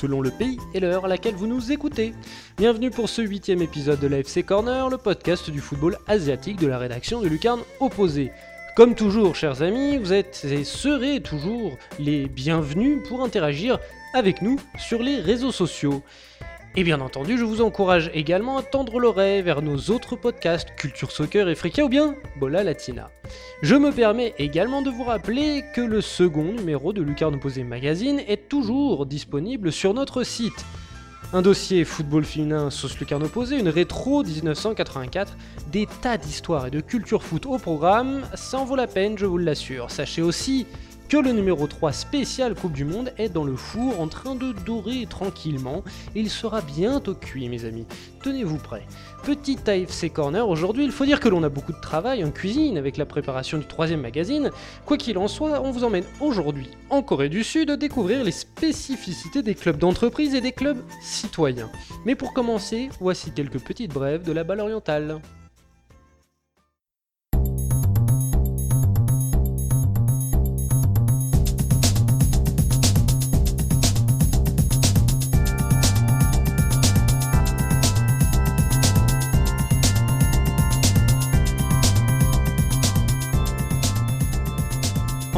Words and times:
selon 0.00 0.22
le 0.22 0.30
pays 0.30 0.56
et 0.72 0.80
l'heure 0.80 1.04
à 1.04 1.08
laquelle 1.08 1.34
vous 1.34 1.46
nous 1.46 1.72
écoutez. 1.72 2.14
Bienvenue 2.56 2.90
pour 2.90 3.10
ce 3.10 3.20
huitième 3.20 3.60
épisode 3.60 4.00
de 4.00 4.06
l'AFC 4.06 4.42
Corner, 4.42 4.88
le 4.88 4.96
podcast 4.96 5.50
du 5.50 5.60
football 5.60 5.98
asiatique 6.06 6.58
de 6.58 6.66
la 6.66 6.78
rédaction 6.78 7.20
de 7.20 7.28
Lucarne 7.28 7.60
Opposé. 7.80 8.32
Comme 8.76 8.94
toujours, 8.94 9.34
chers 9.34 9.60
amis, 9.60 9.98
vous 9.98 10.14
êtes 10.14 10.46
et 10.50 10.64
serez 10.64 11.20
toujours 11.20 11.76
les 11.98 12.28
bienvenus 12.28 13.02
pour 13.06 13.22
interagir 13.22 13.78
avec 14.14 14.40
nous 14.40 14.58
sur 14.78 15.02
les 15.02 15.20
réseaux 15.20 15.52
sociaux. 15.52 16.02
Et 16.76 16.84
bien 16.84 17.00
entendu, 17.00 17.36
je 17.36 17.42
vous 17.42 17.62
encourage 17.62 18.12
également 18.14 18.56
à 18.56 18.62
tendre 18.62 19.00
l'oreille 19.00 19.42
vers 19.42 19.60
nos 19.60 19.76
autres 19.90 20.14
podcasts 20.14 20.68
Culture 20.76 21.10
Soccer 21.10 21.48
et 21.48 21.56
Frika 21.56 21.84
ou 21.84 21.88
bien 21.88 22.14
Bola 22.38 22.62
Latina. 22.62 23.10
Je 23.60 23.74
me 23.74 23.90
permets 23.90 24.34
également 24.38 24.80
de 24.80 24.88
vous 24.88 25.02
rappeler 25.02 25.64
que 25.74 25.80
le 25.80 26.00
second 26.00 26.52
numéro 26.52 26.92
de 26.92 27.02
Lucarne 27.02 27.34
Opposé 27.34 27.64
Magazine 27.64 28.20
est 28.20 28.48
toujours 28.48 29.04
disponible 29.04 29.72
sur 29.72 29.94
notre 29.94 30.22
site. 30.22 30.64
Un 31.32 31.42
dossier 31.42 31.84
football 31.84 32.24
féminin 32.24 32.70
sauce 32.70 32.98
lucarne 32.98 33.24
opposé, 33.24 33.58
une 33.58 33.68
rétro 33.68 34.22
1984, 34.22 35.36
des 35.72 35.88
tas 36.02 36.18
d'histoires 36.18 36.66
et 36.66 36.70
de 36.70 36.80
culture 36.80 37.22
foot 37.22 37.46
au 37.46 37.58
programme, 37.58 38.22
ça 38.34 38.58
en 38.58 38.64
vaut 38.64 38.76
la 38.76 38.86
peine, 38.86 39.18
je 39.18 39.26
vous 39.26 39.38
l'assure. 39.38 39.90
Sachez 39.90 40.22
aussi 40.22 40.66
que 41.10 41.16
le 41.16 41.32
numéro 41.32 41.66
3 41.66 41.92
spécial 41.92 42.54
Coupe 42.54 42.72
du 42.72 42.84
Monde 42.84 43.12
est 43.18 43.30
dans 43.30 43.42
le 43.42 43.56
four 43.56 43.98
en 43.98 44.06
train 44.06 44.36
de 44.36 44.52
dorer 44.64 45.06
tranquillement 45.10 45.82
et 46.14 46.20
il 46.20 46.30
sera 46.30 46.60
bientôt 46.60 47.16
cuit 47.16 47.48
mes 47.48 47.64
amis. 47.64 47.84
Tenez-vous 48.22 48.58
prêts. 48.58 48.86
Petit 49.24 49.58
AFC 49.66 50.12
Corner 50.12 50.48
aujourd'hui, 50.48 50.84
il 50.84 50.92
faut 50.92 51.04
dire 51.04 51.18
que 51.18 51.28
l'on 51.28 51.42
a 51.42 51.48
beaucoup 51.48 51.72
de 51.72 51.80
travail 51.80 52.22
en 52.22 52.30
cuisine 52.30 52.78
avec 52.78 52.96
la 52.96 53.06
préparation 53.06 53.58
du 53.58 53.66
troisième 53.66 54.02
magazine. 54.02 54.52
Quoi 54.86 54.98
qu'il 54.98 55.18
en 55.18 55.26
soit, 55.26 55.60
on 55.60 55.72
vous 55.72 55.82
emmène 55.82 56.04
aujourd'hui 56.20 56.70
en 56.90 57.02
Corée 57.02 57.28
du 57.28 57.42
Sud 57.42 57.72
découvrir 57.72 58.22
les 58.22 58.30
spécificités 58.30 59.42
des 59.42 59.56
clubs 59.56 59.78
d'entreprise 59.78 60.36
et 60.36 60.40
des 60.40 60.52
clubs 60.52 60.78
citoyens. 61.02 61.70
Mais 62.04 62.14
pour 62.14 62.32
commencer, 62.32 62.88
voici 63.00 63.32
quelques 63.32 63.58
petites 63.58 63.92
brèves 63.92 64.22
de 64.22 64.30
la 64.30 64.44
balle 64.44 64.60
orientale. 64.60 65.20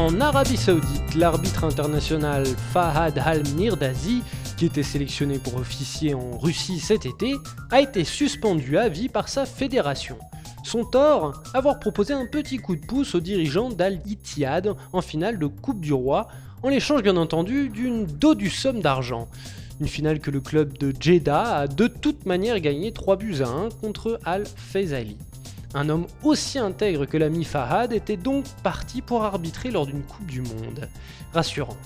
En 0.03 0.21
Arabie 0.21 0.57
Saoudite, 0.57 1.15
l'arbitre 1.15 1.63
international 1.63 2.45
Fahad 2.73 3.23
Al-Mirdazi, 3.25 4.25
qui 4.57 4.67
était 4.67 4.83
sélectionné 4.83 5.39
pour 5.39 5.55
officier 5.55 6.13
en 6.13 6.39
Russie 6.39 6.81
cet 6.81 7.07
été, 7.07 7.37
a 7.71 7.81
été 7.81 8.03
suspendu 8.03 8.79
à 8.79 8.89
vie 8.89 9.09
par 9.09 9.29
sa 9.29 9.47
fédération. 9.47 10.19
Son 10.65 10.85
tort 10.85 11.45
Avoir 11.55 11.79
proposé 11.79 12.15
un 12.15 12.27
petit 12.27 12.59
coup 12.59 12.75
de 12.75 12.85
pouce 12.85 13.15
aux 13.15 13.21
dirigeants 13.21 13.71
d'Al-Ittihad 13.71 14.75
en 14.93 15.03
finale 15.03 15.39
de 15.39 15.47
Coupe 15.47 15.81
du 15.81 15.93
Roi, 15.93 16.27
en 16.65 16.71
l'échange 16.71 17.05
bien 17.05 17.17
entendu 17.17 17.69
d'une 17.69 18.05
du 18.05 18.51
somme 18.51 18.81
d'argent. 18.81 19.29
Une 19.81 19.87
finale 19.87 20.19
que 20.19 20.33
le 20.33 20.41
club 20.41 20.77
de 20.79 20.93
Jeddah 20.99 21.59
a 21.59 21.67
de 21.69 21.87
toute 21.87 22.27
manière 22.27 22.59
gagné 22.59 22.91
3 22.91 23.15
buts 23.15 23.37
à 23.41 23.47
1 23.47 23.69
contre 23.81 24.19
Al-Faisali. 24.25 25.17
Un 25.75 25.89
homme 25.89 26.07
aussi 26.23 26.59
intègre 26.59 27.07
que 27.07 27.17
l'ami 27.17 27.45
Fahad 27.45 27.93
était 27.93 28.19
donc 28.19 28.45
parti 28.63 29.01
pour 29.01 29.25
arbitrer 29.25 29.71
lors 29.71 29.87
d'une 29.87 30.03
Coupe 30.03 30.27
du 30.27 30.43
Monde. 30.43 30.89
Rassurant. 31.33 31.77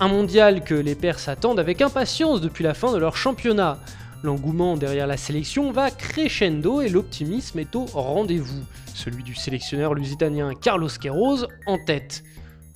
Un 0.00 0.08
mondial 0.08 0.64
que 0.64 0.74
les 0.74 0.96
Perses 0.96 1.28
attendent 1.28 1.60
avec 1.60 1.80
impatience 1.80 2.40
depuis 2.40 2.64
la 2.64 2.74
fin 2.74 2.92
de 2.92 2.98
leur 2.98 3.16
championnat. 3.16 3.78
L'engouement 4.24 4.76
derrière 4.76 5.06
la 5.06 5.16
sélection 5.16 5.70
va 5.70 5.90
crescendo 5.90 6.80
et 6.80 6.88
l'optimisme 6.88 7.60
est 7.60 7.76
au 7.76 7.84
rendez-vous, 7.84 8.64
celui 8.94 9.22
du 9.22 9.34
sélectionneur 9.34 9.94
lusitanien 9.94 10.52
Carlos 10.54 10.88
Queiroz 11.00 11.46
en 11.66 11.78
tête. 11.78 12.24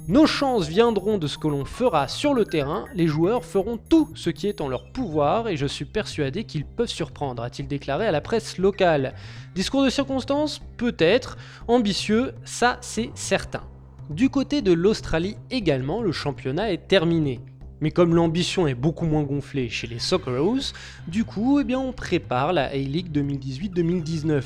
Nos 0.08 0.24
chances 0.24 0.68
viendront 0.68 1.18
de 1.18 1.26
ce 1.26 1.36
que 1.36 1.48
l'on 1.48 1.66
fera 1.66 2.08
sur 2.08 2.32
le 2.32 2.46
terrain, 2.46 2.86
les 2.94 3.06
joueurs 3.06 3.44
feront 3.44 3.76
tout 3.76 4.08
ce 4.14 4.30
qui 4.30 4.46
est 4.46 4.62
en 4.62 4.68
leur 4.68 4.90
pouvoir 4.90 5.48
et 5.48 5.58
je 5.58 5.66
suis 5.66 5.84
persuadé 5.84 6.44
qu'ils 6.44 6.64
peuvent 6.64 6.88
surprendre, 6.88 7.42
a-t-il 7.42 7.68
déclaré 7.68 8.06
à 8.06 8.10
la 8.10 8.22
presse 8.22 8.56
locale. 8.56 9.12
Discours 9.54 9.84
de 9.84 9.90
circonstance 9.90 10.62
Peut-être. 10.78 11.36
Ambitieux, 11.66 12.32
ça 12.46 12.78
c'est 12.80 13.10
certain. 13.14 13.64
Du 14.08 14.30
côté 14.30 14.62
de 14.62 14.72
l'Australie 14.72 15.36
également, 15.50 16.00
le 16.00 16.12
championnat 16.12 16.72
est 16.72 16.88
terminé. 16.88 17.42
Mais 17.82 17.90
comme 17.90 18.14
l'ambition 18.14 18.66
est 18.66 18.74
beaucoup 18.74 19.04
moins 19.04 19.24
gonflée 19.24 19.68
chez 19.68 19.88
les 19.88 19.98
Socceroos, 19.98 20.72
du 21.06 21.26
coup, 21.26 21.60
eh 21.60 21.76
on 21.76 21.92
prépare 21.92 22.54
la 22.54 22.68
A-League 22.68 23.12
2018-2019. 23.12 24.42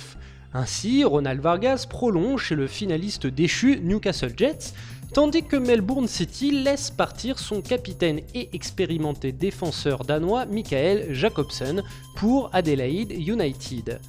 Ainsi, 0.54 1.02
Ronald 1.04 1.40
Vargas 1.40 1.86
prolonge 1.88 2.42
chez 2.42 2.56
le 2.56 2.66
finaliste 2.66 3.26
déchu 3.26 3.80
Newcastle 3.80 4.34
Jets, 4.36 4.74
tandis 5.12 5.42
que 5.42 5.56
Melbourne 5.56 6.08
City 6.08 6.50
laisse 6.50 6.90
partir 6.90 7.38
son 7.38 7.60
capitaine 7.60 8.20
et 8.34 8.48
expérimenté 8.54 9.32
défenseur 9.32 10.04
danois 10.04 10.46
Michael 10.46 11.12
Jacobsen 11.12 11.82
pour 12.16 12.48
Adelaide 12.52 13.12
United. 13.12 14.00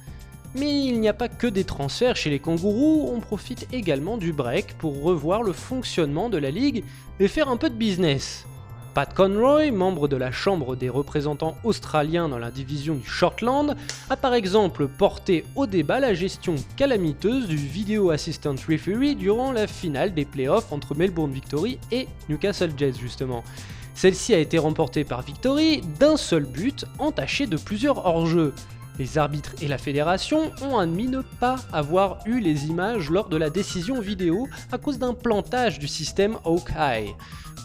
Mais 0.54 0.84
il 0.84 1.00
n'y 1.00 1.08
a 1.08 1.14
pas 1.14 1.28
que 1.28 1.46
des 1.46 1.64
transferts 1.64 2.16
chez 2.16 2.30
les 2.30 2.38
kangourous, 2.38 3.10
on 3.12 3.20
profite 3.20 3.66
également 3.72 4.16
du 4.16 4.32
break 4.32 4.78
pour 4.78 5.02
revoir 5.02 5.42
le 5.42 5.52
fonctionnement 5.52 6.30
de 6.30 6.38
la 6.38 6.50
ligue 6.50 6.84
et 7.20 7.28
faire 7.28 7.48
un 7.48 7.56
peu 7.56 7.68
de 7.68 7.74
business. 7.74 8.46
Pat 8.94 9.12
Conroy, 9.12 9.72
membre 9.72 10.06
de 10.06 10.16
la 10.16 10.30
Chambre 10.30 10.76
des 10.76 10.88
représentants 10.88 11.56
australiens 11.64 12.28
dans 12.28 12.38
la 12.38 12.52
division 12.52 12.94
du 12.94 13.04
Shortland, 13.04 13.74
a 14.08 14.16
par 14.16 14.34
exemple 14.34 14.86
porté 14.86 15.44
au 15.56 15.66
débat 15.66 15.98
la 15.98 16.14
gestion 16.14 16.54
calamiteuse 16.76 17.48
du 17.48 17.56
Video 17.56 18.10
Assistant 18.10 18.54
Referee 18.68 19.16
durant 19.16 19.50
la 19.50 19.66
finale 19.66 20.14
des 20.14 20.24
playoffs 20.24 20.70
entre 20.70 20.94
Melbourne 20.94 21.32
Victory 21.32 21.80
et 21.90 22.06
Newcastle 22.28 22.70
Jets 22.76 23.00
justement. 23.00 23.42
Celle-ci 23.96 24.32
a 24.32 24.38
été 24.38 24.58
remportée 24.58 25.02
par 25.02 25.22
Victory 25.22 25.80
d'un 25.98 26.16
seul 26.16 26.44
but, 26.44 26.84
entaché 27.00 27.48
de 27.48 27.56
plusieurs 27.56 28.06
hors-jeux. 28.06 28.54
Les 29.00 29.18
arbitres 29.18 29.54
et 29.60 29.66
la 29.66 29.78
fédération 29.78 30.52
ont 30.62 30.78
admis 30.78 31.08
ne 31.08 31.22
pas 31.40 31.56
avoir 31.72 32.18
eu 32.26 32.38
les 32.38 32.66
images 32.66 33.10
lors 33.10 33.28
de 33.28 33.36
la 33.36 33.50
décision 33.50 34.00
vidéo 34.00 34.46
à 34.70 34.78
cause 34.78 35.00
d'un 35.00 35.14
plantage 35.14 35.80
du 35.80 35.88
système 35.88 36.38
Hawkeye. 36.44 37.12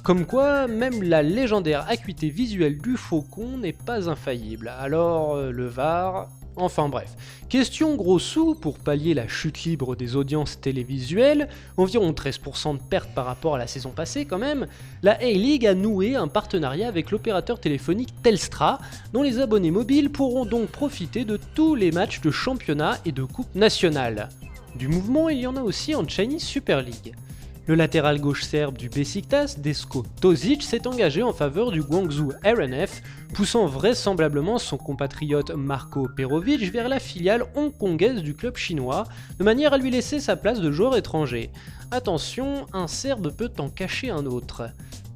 Comme 0.04 0.26
quoi, 0.26 0.68
même 0.68 1.04
la 1.04 1.22
légendaire 1.22 1.86
acuité 1.90 2.30
visuelle 2.30 2.78
du 2.78 2.98
faucon 2.98 3.58
n'est 3.58 3.74
pas 3.74 4.10
infaillible. 4.10 4.72
Alors, 4.80 5.36
euh, 5.36 5.52
le 5.52 5.68
VAR, 5.68 6.30
Enfin 6.60 6.90
bref. 6.90 7.16
Question 7.48 7.96
gros 7.96 8.20
sous, 8.20 8.54
pour 8.54 8.80
pallier 8.80 9.14
la 9.14 9.30
chute 9.30 9.64
libre 9.64 9.96
des 9.96 10.18
audiences 10.18 10.60
télévisuelles, 10.60 11.48
environ 11.78 12.12
13% 12.12 12.78
de 12.78 12.82
perte 12.82 13.14
par 13.16 13.26
rapport 13.26 13.56
à 13.56 13.58
la 13.58 13.68
saison 13.68 13.92
passée 13.92 14.26
quand 14.26 14.38
même, 14.38 14.68
la 15.02 15.14
A-League 15.14 15.66
a 15.66 15.74
noué 15.74 16.16
un 16.16 16.28
partenariat 16.28 16.90
avec 16.90 17.12
l'opérateur 17.12 17.62
téléphonique 17.62 18.14
Telstra, 18.24 18.80
dont 19.14 19.24
les 19.24 19.40
abonnés 19.40 19.72
mobiles 19.72 20.12
pourront 20.12 20.46
donc 20.46 20.68
profiter 20.68 21.24
de 21.24 21.40
tous 21.56 21.76
les 21.76 21.92
matchs 21.92 22.20
de 22.20 22.32
championnat 22.32 22.98
et 23.06 23.14
de 23.14 23.24
coupe 23.24 23.56
nationale. 23.56 24.28
Du 24.76 24.90
mouvement, 24.90 25.30
il 25.30 25.40
y 25.40 25.48
en 25.48 25.56
a 25.56 25.62
aussi 25.62 25.96
en 25.96 26.06
Chinese 26.06 26.44
Super 26.44 26.82
League. 26.82 27.16
Le 27.70 27.76
latéral 27.76 28.20
gauche 28.20 28.46
serbe 28.46 28.80
du 28.80 28.90
Besiktas, 28.90 29.58
Desko 29.60 30.04
Tozic, 30.20 30.64
s'est 30.64 30.88
engagé 30.88 31.22
en 31.22 31.34
faveur 31.34 31.70
du 31.70 31.84
Guangzhou 31.84 32.32
RNF, 32.44 33.04
poussant 33.36 33.68
vraisemblablement 33.68 34.58
son 34.58 34.76
compatriote 34.76 35.52
Marco 35.52 36.08
Perovic 36.18 36.64
vers 36.72 36.90
la 36.90 36.98
filiale 36.98 37.46
hongkongaise 37.54 38.24
du 38.24 38.34
club 38.34 38.58
chinois, 38.58 39.04
de 39.38 39.44
manière 39.44 39.74
à 39.74 39.78
lui 39.78 39.92
laisser 39.92 40.20
sa 40.20 40.36
place 40.36 40.62
de 40.62 40.72
joueur 40.72 40.98
étranger. 40.98 41.52
Attention, 41.92 42.66
un 42.74 42.88
Serbe 42.88 43.32
peut 43.32 43.52
en 43.60 43.70
cacher 43.70 44.10
un 44.10 44.26
autre. 44.26 44.64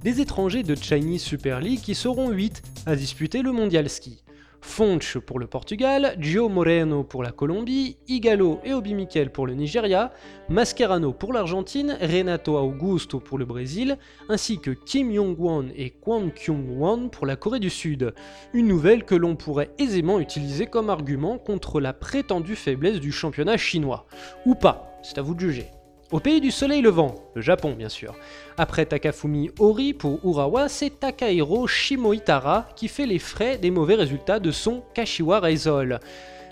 Des 0.03 0.21
étrangers 0.21 0.61
de 0.61 0.75
Chinese 0.75 1.23
Super 1.23 1.59
League 1.59 1.81
qui 1.81 1.95
seront 1.95 2.29
8 2.29 2.61
à 2.85 2.95
disputer 2.95 3.41
le 3.41 3.51
mondial 3.51 3.89
ski. 3.89 4.22
Fonch 4.63 5.19
pour 5.19 5.39
le 5.39 5.45
Portugal, 5.45 6.15
Gio 6.19 6.47
Moreno 6.49 7.03
pour 7.03 7.21
la 7.21 7.31
Colombie, 7.31 7.97
Igalo 8.07 8.59
et 8.63 8.73
Obi 8.73 8.95
Mikel 8.95 9.29
pour 9.29 9.45
le 9.45 9.53
Nigeria, 9.53 10.11
Mascherano 10.49 11.11
pour 11.11 11.33
l'Argentine, 11.33 11.97
Renato 12.01 12.57
Augusto 12.57 13.19
pour 13.19 13.37
le 13.37 13.45
Brésil, 13.45 13.97
ainsi 14.29 14.59
que 14.59 14.71
Kim 14.71 15.11
Yong-won 15.11 15.67
et 15.75 15.91
Kwon 15.91 16.31
Kyung-won 16.31 17.09
pour 17.09 17.27
la 17.27 17.35
Corée 17.35 17.59
du 17.59 17.69
Sud. 17.69 18.13
Une 18.53 18.67
nouvelle 18.67 19.03
que 19.03 19.15
l'on 19.15 19.35
pourrait 19.35 19.71
aisément 19.77 20.19
utiliser 20.19 20.65
comme 20.65 20.89
argument 20.89 21.37
contre 21.37 21.79
la 21.79 21.93
prétendue 21.93 22.55
faiblesse 22.55 22.99
du 22.99 23.11
championnat 23.11 23.57
chinois. 23.57 24.07
Ou 24.45 24.55
pas, 24.55 24.97
c'est 25.03 25.17
à 25.17 25.21
vous 25.21 25.35
de 25.35 25.41
juger. 25.41 25.67
Au 26.13 26.19
pays 26.19 26.41
du 26.41 26.51
soleil 26.51 26.83
levant, 26.83 27.15
le 27.33 27.41
Japon 27.41 27.73
bien 27.75 27.89
sûr. 27.89 28.13
Après 28.59 28.85
Takafumi 28.85 29.49
Ori 29.57 29.95
pour 29.95 30.19
Urawa, 30.23 30.69
c'est 30.69 30.99
Takahiro 30.99 31.65
Shimoitara 31.65 32.67
qui 32.75 32.87
fait 32.87 33.07
les 33.07 33.17
frais 33.17 33.57
des 33.57 33.71
mauvais 33.71 33.95
résultats 33.95 34.39
de 34.39 34.51
son 34.51 34.83
Kashiwa 34.93 35.39
Reysol. 35.39 35.99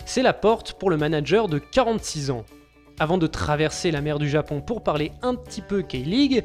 C'est 0.04 0.22
la 0.22 0.32
porte 0.32 0.72
pour 0.72 0.90
le 0.90 0.96
manager 0.96 1.46
de 1.46 1.58
46 1.58 2.32
ans. 2.32 2.44
Avant 2.98 3.18
de 3.18 3.28
traverser 3.28 3.92
la 3.92 4.00
mer 4.00 4.18
du 4.18 4.28
Japon 4.28 4.60
pour 4.60 4.82
parler 4.82 5.12
un 5.22 5.36
petit 5.36 5.62
peu 5.62 5.82
K-League, 5.82 6.42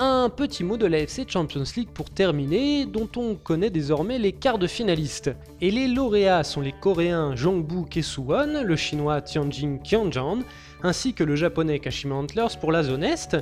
Un 0.00 0.28
petit 0.28 0.62
mot 0.62 0.76
de 0.76 0.86
la 0.86 1.00
FC 1.00 1.24
Champions 1.26 1.64
League 1.76 1.88
pour 1.92 2.08
terminer, 2.08 2.86
dont 2.86 3.08
on 3.16 3.34
connaît 3.34 3.68
désormais 3.68 4.20
les 4.20 4.30
quarts 4.30 4.60
de 4.60 4.68
finalistes. 4.68 5.32
Et 5.60 5.72
les 5.72 5.88
lauréats 5.88 6.44
sont 6.44 6.60
les 6.60 6.70
coréens 6.70 7.34
Jongbu 7.34 7.84
Kesuwon, 7.90 8.62
le 8.62 8.76
chinois 8.76 9.20
Tianjin 9.20 9.78
Qianzhan, 9.78 10.44
ainsi 10.82 11.14
que 11.14 11.24
le 11.24 11.36
japonais 11.36 11.78
Kashima 11.78 12.14
Antlers 12.14 12.56
pour 12.60 12.72
la 12.72 12.82
zone 12.82 13.04
Est, 13.04 13.36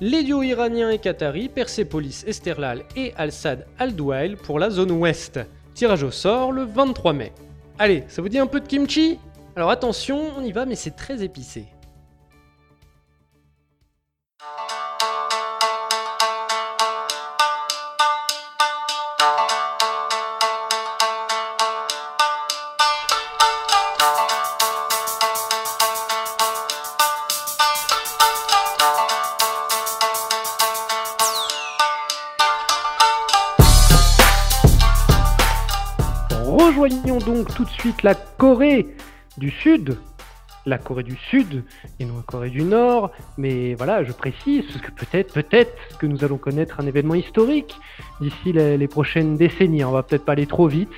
les 0.00 0.22
duos 0.24 0.42
iraniens 0.42 0.90
et 0.90 0.98
qataris 0.98 1.48
Persepolis 1.48 2.24
Esterlal 2.26 2.82
et 2.96 3.12
Al-Sad 3.16 3.66
Al-Douail 3.78 4.36
pour 4.36 4.58
la 4.58 4.70
zone 4.70 4.92
Ouest. 4.92 5.40
Tirage 5.74 6.02
au 6.02 6.10
sort 6.10 6.52
le 6.52 6.64
23 6.64 7.12
mai. 7.12 7.32
Allez, 7.78 8.04
ça 8.08 8.20
vous 8.20 8.28
dit 8.28 8.38
un 8.38 8.46
peu 8.46 8.60
de 8.60 8.66
kimchi? 8.66 9.18
Alors 9.56 9.70
attention, 9.70 10.32
on 10.36 10.42
y 10.42 10.52
va, 10.52 10.66
mais 10.66 10.74
c'est 10.74 10.96
très 10.96 11.22
épicé. 11.22 11.66
Rejoignons 36.52 37.16
donc 37.16 37.54
tout 37.54 37.64
de 37.64 37.70
suite 37.70 38.02
la 38.02 38.14
Corée 38.14 38.86
du 39.38 39.50
Sud, 39.50 39.96
la 40.66 40.76
Corée 40.76 41.02
du 41.02 41.16
Sud 41.16 41.64
et 41.98 42.04
non 42.04 42.16
la 42.16 42.22
Corée 42.24 42.50
du 42.50 42.62
Nord, 42.62 43.10
mais 43.38 43.72
voilà, 43.72 44.04
je 44.04 44.12
précise, 44.12 44.62
parce 44.66 44.82
que 44.82 44.90
peut-être, 44.90 45.32
peut-être 45.32 45.72
que 45.96 46.04
nous 46.04 46.22
allons 46.26 46.36
connaître 46.36 46.78
un 46.78 46.86
événement 46.86 47.14
historique 47.14 47.80
d'ici 48.20 48.52
les, 48.52 48.86
prochaines 48.86 49.38
décennies. 49.38 49.82
On 49.82 49.92
va 49.92 50.02
peut-être 50.02 50.26
pas 50.26 50.32
aller 50.32 50.46
trop 50.46 50.68
vite, 50.68 50.90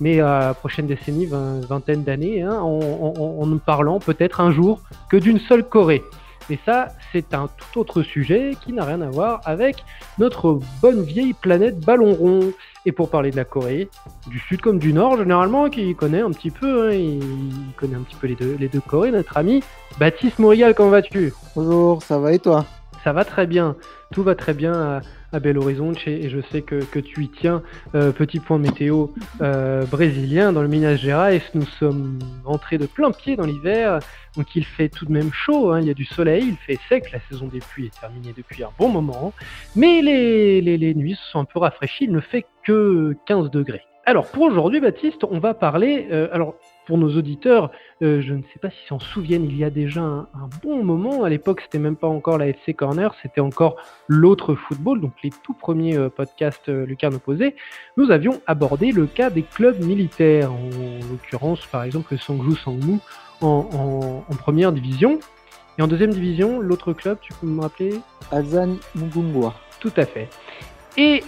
mais 0.00 0.18
à 0.18 0.40
la 0.40 0.54
prochaine 0.54 0.88
décennie, 0.88 1.26
vingtaine 1.26 2.02
d'années, 2.02 2.42
hein, 2.42 2.58
en, 2.60 3.14
en, 3.16 3.58
parlant 3.58 4.00
peut-être 4.00 4.40
un 4.40 4.50
jour 4.50 4.80
que 5.08 5.16
d'une 5.16 5.38
seule 5.38 5.62
Corée. 5.62 6.02
Et 6.50 6.58
ça, 6.66 6.88
c'est 7.12 7.32
un 7.32 7.46
tout 7.46 7.78
autre 7.78 8.02
sujet 8.02 8.56
qui 8.60 8.72
n'a 8.72 8.84
rien 8.84 9.00
à 9.02 9.08
voir 9.08 9.40
avec 9.44 9.84
notre 10.18 10.58
bonne 10.82 11.04
vieille 11.04 11.32
planète 11.32 11.78
ballon 11.78 12.12
rond. 12.12 12.52
Et 12.86 12.92
pour 12.92 13.08
parler 13.08 13.30
de 13.30 13.36
la 13.36 13.44
Corée, 13.44 13.88
du 14.26 14.38
Sud 14.38 14.60
comme 14.60 14.78
du 14.78 14.92
Nord, 14.92 15.16
généralement, 15.16 15.70
qui 15.70 15.94
connaît 15.94 16.20
un 16.20 16.30
petit 16.30 16.50
peu, 16.50 16.88
hein, 16.88 16.92
il 16.92 17.72
connaît 17.76 17.96
un 17.96 18.02
petit 18.02 18.16
peu 18.16 18.26
les 18.26 18.34
deux, 18.34 18.56
les 18.58 18.68
deux 18.68 18.80
Corées, 18.80 19.10
notre 19.10 19.38
ami 19.38 19.62
Baptiste 19.98 20.38
Morial, 20.38 20.74
comment 20.74 20.90
vas-tu? 20.90 21.32
Bonjour, 21.56 22.02
ça 22.02 22.18
va 22.18 22.32
et 22.34 22.38
toi? 22.38 22.66
Ça 23.02 23.14
va 23.14 23.24
très 23.24 23.46
bien, 23.46 23.76
tout 24.12 24.22
va 24.22 24.34
très 24.34 24.52
bien 24.52 24.74
à, 24.74 25.00
à 25.34 25.40
Belo 25.40 25.62
Horizonte 25.62 26.06
et 26.06 26.28
je 26.28 26.40
sais 26.52 26.62
que, 26.62 27.00
tu 27.00 27.24
y 27.24 27.28
tiens. 27.28 27.62
Euh, 27.94 28.12
petit 28.12 28.38
point 28.38 28.58
météo 28.58 29.08
euh, 29.40 29.84
brésilien 29.84 30.52
dans 30.52 30.62
le 30.62 30.68
Minas 30.68 30.96
Gerais, 30.96 31.42
nous 31.54 31.66
sommes 31.66 32.20
entrés 32.44 32.78
de 32.78 32.86
plein 32.86 33.10
pied 33.10 33.34
dans 33.34 33.44
l'hiver, 33.44 33.98
donc 34.36 34.54
il 34.54 34.64
fait 34.64 34.88
tout 34.88 35.04
de 35.04 35.12
même 35.12 35.32
chaud, 35.32 35.72
hein. 35.72 35.80
il 35.80 35.88
y 35.88 35.90
a 35.90 35.94
du 35.94 36.04
soleil, 36.04 36.44
il 36.48 36.56
fait 36.56 36.78
sec, 36.88 37.10
la 37.12 37.18
saison 37.28 37.48
des 37.48 37.58
pluies 37.58 37.86
est 37.86 38.00
terminée 38.00 38.32
depuis 38.36 38.62
un 38.62 38.70
bon 38.78 38.88
moment, 38.88 39.32
mais 39.74 40.02
les, 40.02 40.94
nuits 40.94 41.18
sont 41.32 41.40
un 41.40 41.44
peu 41.44 41.58
rafraîchies, 41.58 42.04
il 42.04 42.12
ne 42.12 42.20
fait 42.20 42.46
que 42.62 43.16
15 43.26 43.50
degrés. 43.50 43.82
Alors 44.06 44.26
pour 44.26 44.44
aujourd'hui 44.44 44.80
Baptiste, 44.80 45.24
on 45.28 45.40
va 45.40 45.54
parler, 45.54 46.06
euh, 46.12 46.28
alors 46.32 46.54
pour 46.86 46.98
nos 46.98 47.16
auditeurs, 47.16 47.70
euh, 48.02 48.20
je 48.22 48.34
ne 48.34 48.42
sais 48.52 48.58
pas 48.60 48.70
s'ils 48.70 48.88
s'en 48.88 48.98
souviennent, 48.98 49.44
il 49.44 49.56
y 49.56 49.64
a 49.64 49.70
déjà 49.70 50.02
un, 50.02 50.28
bon 50.62 50.84
moment. 50.84 51.24
À 51.24 51.28
l'époque, 51.28 51.60
c'était 51.62 51.78
même 51.78 51.96
pas 51.96 52.08
encore 52.08 52.38
la 52.38 52.48
FC 52.48 52.74
Corner, 52.74 53.14
c'était 53.22 53.40
encore 53.40 53.76
l'autre 54.08 54.54
football, 54.54 55.00
donc 55.00 55.12
les 55.22 55.30
tout 55.42 55.54
premiers 55.54 55.96
euh, 55.96 56.08
podcasts 56.08 56.68
euh, 56.68 56.86
Lucarne 56.86 57.14
opposé. 57.14 57.56
Nous 57.96 58.10
avions 58.10 58.40
abordé 58.46 58.92
le 58.92 59.06
cas 59.06 59.30
des 59.30 59.42
clubs 59.42 59.82
militaires, 59.82 60.52
en, 60.52 60.68
l'occurrence, 61.10 61.64
par 61.66 61.84
exemple, 61.84 62.08
le 62.12 62.18
Sangju 62.18 62.56
Sangmu 62.56 62.98
en, 63.40 64.24
en, 64.28 64.34
première 64.36 64.72
division. 64.72 65.18
Et 65.78 65.82
en 65.82 65.88
deuxième 65.88 66.12
division, 66.12 66.60
l'autre 66.60 66.92
club, 66.92 67.18
tu 67.20 67.32
peux 67.32 67.46
me 67.46 67.60
rappeler? 67.60 68.00
Alzan 68.30 68.76
Mugungwa. 68.94 69.54
Tout 69.80 69.92
à 69.96 70.04
fait. 70.04 70.28
Et 70.96 71.22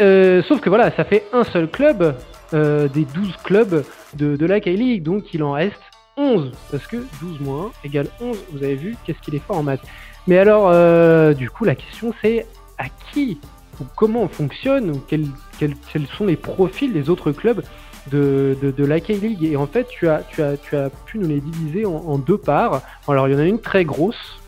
sauf 0.47 0.61
que 0.61 0.69
voilà, 0.69 0.93
ça 0.93 1.05
fait 1.05 1.25
un 1.33 1.43
seul 1.43 1.69
club 1.69 2.15
des 2.53 3.05
12 3.05 3.37
clubs 3.43 3.85
de, 4.15 4.47
la 4.47 4.61
K-League, 4.61 5.03
donc 5.03 5.35
il 5.35 5.43
en 5.43 5.53
reste 5.53 5.81
11, 6.17 6.53
parce 6.71 6.87
que 6.87 6.97
12 7.21 7.41
moins 7.41 7.73
1 7.85 7.87
égale 7.87 8.09
11, 8.21 8.37
vous 8.53 8.63
avez 8.63 8.77
vu 8.77 8.97
qu'est-ce 9.05 9.21
qu'il 9.21 9.35
est 9.35 9.41
fort 9.41 9.59
en 9.59 9.63
maths. 9.63 9.83
Mais 10.27 10.39
alors, 10.39 10.71
euh, 10.73 11.35
du 11.35 11.51
coup, 11.51 11.65
la 11.65 11.75
question 11.75 12.13
c'est 12.23 12.47
à 12.79 12.87
qui 13.13 13.39
ou 13.81 13.85
comment 13.95 14.23
on 14.23 14.29
fonctionne, 14.29 14.91
ou 14.91 15.03
quels, 15.07 15.27
quels, 15.59 15.77
sont 16.17 16.25
les 16.25 16.37
profils 16.37 16.93
des 16.93 17.11
autres 17.11 17.31
clubs 17.33 17.63
de, 18.11 18.57
de, 18.63 18.85
la 18.85 19.01
K-League. 19.01 19.45
Et 19.45 19.57
en 19.57 19.67
fait, 19.67 19.87
tu 19.89 20.09
as, 20.09 20.23
tu, 20.23 20.43
as, 20.43 20.57
tu 20.57 20.77
as 20.77 20.89
pu 20.89 21.19
nous 21.19 21.29
les 21.29 21.41
diviser 21.41 21.85
en, 21.85 22.17
deux 22.17 22.39
parts. 22.39 22.81
Alors, 23.07 23.29
il 23.29 23.35
y 23.35 23.37
en 23.37 23.39
a 23.39 23.45
une 23.45 23.61
très 23.61 23.85
grosse, 23.85 24.41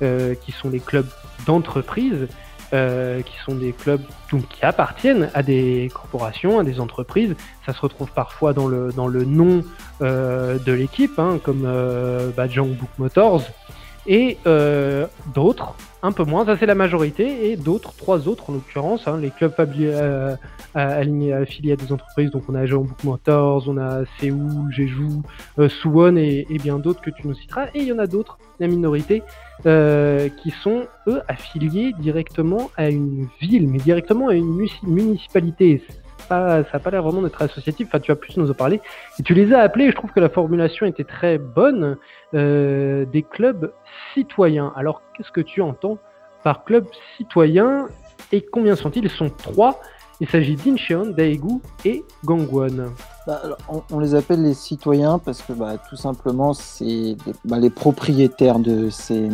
euh, 0.00 0.34
qui 0.34 0.50
sont 0.50 0.68
les 0.68 0.80
clubs 0.80 1.06
d'entreprise, 1.46 2.26
euh, 2.72 3.22
qui 3.22 3.34
sont 3.44 3.54
des 3.54 3.72
clubs 3.72 4.02
donc, 4.30 4.48
qui 4.48 4.64
appartiennent 4.64 5.30
à 5.34 5.42
des 5.42 5.90
corporations, 5.92 6.58
à 6.58 6.64
des 6.64 6.80
entreprises. 6.80 7.34
Ça 7.66 7.72
se 7.72 7.80
retrouve 7.80 8.10
parfois 8.12 8.52
dans 8.52 8.66
le, 8.66 8.92
dans 8.92 9.08
le 9.08 9.24
nom 9.24 9.62
euh, 10.00 10.58
de 10.58 10.72
l'équipe, 10.72 11.18
hein, 11.18 11.38
comme 11.42 11.64
euh, 11.66 12.30
bah, 12.36 12.46
Book 12.46 12.88
Motors, 12.98 13.42
et 14.06 14.38
euh, 14.46 15.06
d'autres, 15.34 15.74
un 16.02 16.12
peu 16.12 16.24
moins, 16.24 16.44
ça 16.44 16.56
c'est 16.56 16.66
la 16.66 16.74
majorité, 16.74 17.50
et 17.50 17.56
d'autres, 17.56 17.94
trois 17.94 18.28
autres 18.28 18.50
en 18.50 18.54
l'occurrence, 18.54 19.06
hein, 19.06 19.18
les 19.18 19.30
clubs 19.30 19.54
alignés 20.74 21.32
affiliés 21.32 21.72
à 21.72 21.76
des 21.76 21.92
entreprises, 21.92 22.30
donc 22.30 22.42
on 22.48 22.54
a 22.54 22.66
Book 22.66 23.04
Motors, 23.04 23.64
on 23.68 23.78
a 23.78 24.04
Séoul, 24.18 24.70
Jeju, 24.70 25.22
Suwon 25.68 26.16
et, 26.16 26.46
bien 26.62 26.78
d'autres 26.78 27.00
que 27.00 27.10
tu 27.10 27.28
nous 27.28 27.34
citeras, 27.34 27.66
et 27.74 27.80
il 27.80 27.84
y 27.84 27.92
en 27.92 27.98
a 27.98 28.06
d'autres, 28.06 28.38
la 28.58 28.66
minorité, 28.66 29.22
euh, 29.66 30.28
qui 30.42 30.50
sont, 30.50 30.86
eux, 31.06 31.20
affiliés 31.28 31.92
directement 32.00 32.70
à 32.76 32.88
une 32.90 33.28
ville, 33.40 33.68
mais 33.68 33.78
directement 33.78 34.28
à 34.28 34.34
une 34.34 34.66
municipalité. 34.82 35.82
Ça 36.32 36.64
n'a 36.72 36.78
pas 36.78 36.90
l'air 36.90 37.02
vraiment 37.02 37.22
d'être 37.22 37.40
associatif, 37.42 37.88
enfin 37.88 38.00
tu 38.00 38.10
vas 38.10 38.16
plus 38.16 38.36
nous 38.36 38.50
en 38.50 38.54
parler. 38.54 38.80
Et 39.18 39.22
tu 39.22 39.34
les 39.34 39.52
as 39.52 39.60
appelés, 39.60 39.90
je 39.90 39.94
trouve 39.94 40.12
que 40.12 40.20
la 40.20 40.28
formulation 40.28 40.86
était 40.86 41.04
très 41.04 41.38
bonne, 41.38 41.96
euh, 42.34 43.04
des 43.06 43.22
clubs 43.22 43.72
citoyens. 44.14 44.72
Alors 44.76 45.02
qu'est-ce 45.14 45.30
que 45.30 45.40
tu 45.40 45.60
entends 45.60 45.98
par 46.42 46.64
club 46.64 46.86
citoyen 47.16 47.88
et 48.32 48.40
combien 48.40 48.76
sont-ils? 48.76 49.04
Ils 49.04 49.10
sont 49.10 49.30
trois. 49.30 49.80
Il 50.20 50.28
s'agit 50.28 50.54
d'Incheon, 50.54 51.12
Daegu 51.16 51.60
et 51.84 52.04
Gangwon. 52.24 52.92
Bah, 53.26 53.40
on, 53.90 53.98
les 53.98 54.14
appelle 54.14 54.42
les 54.42 54.54
citoyens 54.54 55.18
parce 55.18 55.42
que 55.42 55.52
bah, 55.52 55.78
tout 55.88 55.96
simplement, 55.96 56.54
c'est 56.54 57.16
bah, 57.44 57.58
les 57.58 57.70
propriétaires 57.70 58.58
de 58.58 58.88
ces, 58.90 59.28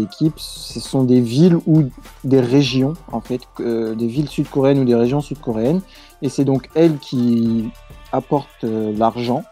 équipes. 0.00 0.38
Ce 0.38 0.80
sont 0.80 1.04
des 1.04 1.20
villes 1.20 1.58
ou 1.66 1.84
des 2.24 2.40
régions, 2.40 2.94
en 3.12 3.20
fait, 3.20 3.42
des 3.58 4.06
villes 4.06 4.28
sud-coréennes 4.28 4.80
ou 4.80 4.84
des 4.84 4.94
régions 4.94 5.20
sud-coréennes. 5.20 5.82
Et 6.22 6.28
c'est 6.28 6.44
donc 6.44 6.68
elles 6.74 6.98
qui 6.98 7.70
apportent 8.12 8.64
euh, 8.64 8.92
l'argent 8.96 9.44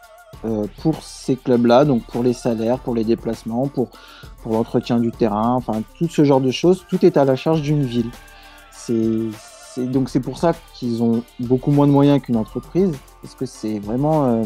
euh, 0.45 0.67
pour 0.81 1.03
ces 1.03 1.37
clubs-là, 1.37 1.85
donc 1.85 2.05
pour 2.05 2.23
les 2.23 2.33
salaires, 2.33 2.79
pour 2.79 2.95
les 2.95 3.05
déplacements, 3.05 3.69
pour, 3.69 3.91
pour 4.43 4.53
l'entretien 4.53 4.99
du 4.99 5.11
terrain, 5.11 5.55
enfin 5.55 5.83
tout 5.99 6.09
ce 6.09 6.25
genre 6.25 6.41
de 6.41 6.51
choses. 6.51 6.85
Tout 6.89 7.05
est 7.05 7.17
à 7.17 7.25
la 7.25 7.37
charge 7.37 7.63
d'une 7.63 7.85
ville. 7.85 8.11
C'est 8.71 9.21
donc 9.79 10.09
c'est 10.09 10.21
pour 10.21 10.39
ça 10.39 10.53
qu'ils 10.75 11.03
ont 11.03 11.23
beaucoup 11.41 11.71
moins 11.71 11.87
de 11.87 11.93
moyens 11.93 12.21
qu'une 12.23 12.37
entreprise, 12.37 12.93
parce 13.23 13.35
que 13.35 13.47
c'est 13.47 13.79
vraiment 13.79 14.25
euh, 14.25 14.45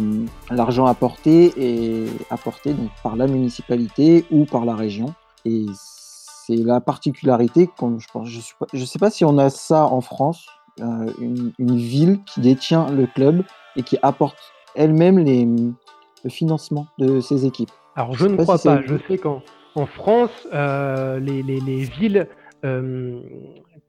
l'argent 0.50 0.86
apporté 0.86 1.52
et 1.56 2.06
apporté 2.30 2.74
donc 2.74 2.90
par 3.02 3.16
la 3.16 3.26
municipalité 3.26 4.24
ou 4.30 4.44
par 4.44 4.64
la 4.64 4.74
région. 4.74 5.14
Et 5.44 5.66
c'est 5.74 6.56
la 6.56 6.80
particularité, 6.80 7.68
comme 7.78 8.00
je 8.00 8.08
pense, 8.12 8.28
je 8.28 8.84
sais 8.84 8.98
pas 8.98 9.10
si 9.10 9.24
on 9.24 9.38
a 9.38 9.50
ça 9.50 9.86
en 9.86 10.00
France, 10.00 10.46
euh, 10.80 11.12
une, 11.18 11.76
ville 11.76 12.20
qui 12.24 12.40
détient 12.40 12.90
le 12.90 13.06
club 13.06 13.42
et 13.76 13.82
qui 13.82 13.98
apporte 14.02 14.38
elle-même 14.74 15.18
le 15.24 16.30
financement 16.30 16.86
de 16.98 17.20
ses 17.20 17.46
équipes. 17.46 17.70
Alors 17.96 18.14
je, 18.14 18.26
ne 18.26 18.36
crois 18.36 18.58
pas. 18.58 18.80
Je 18.82 18.96
sais 19.08 19.18
qu'en 19.18 19.42
en 19.74 19.86
France, 19.86 20.30
euh, 20.52 21.18
les, 21.20 21.42
les, 21.42 21.60
les, 21.60 21.84
villes 21.84 22.28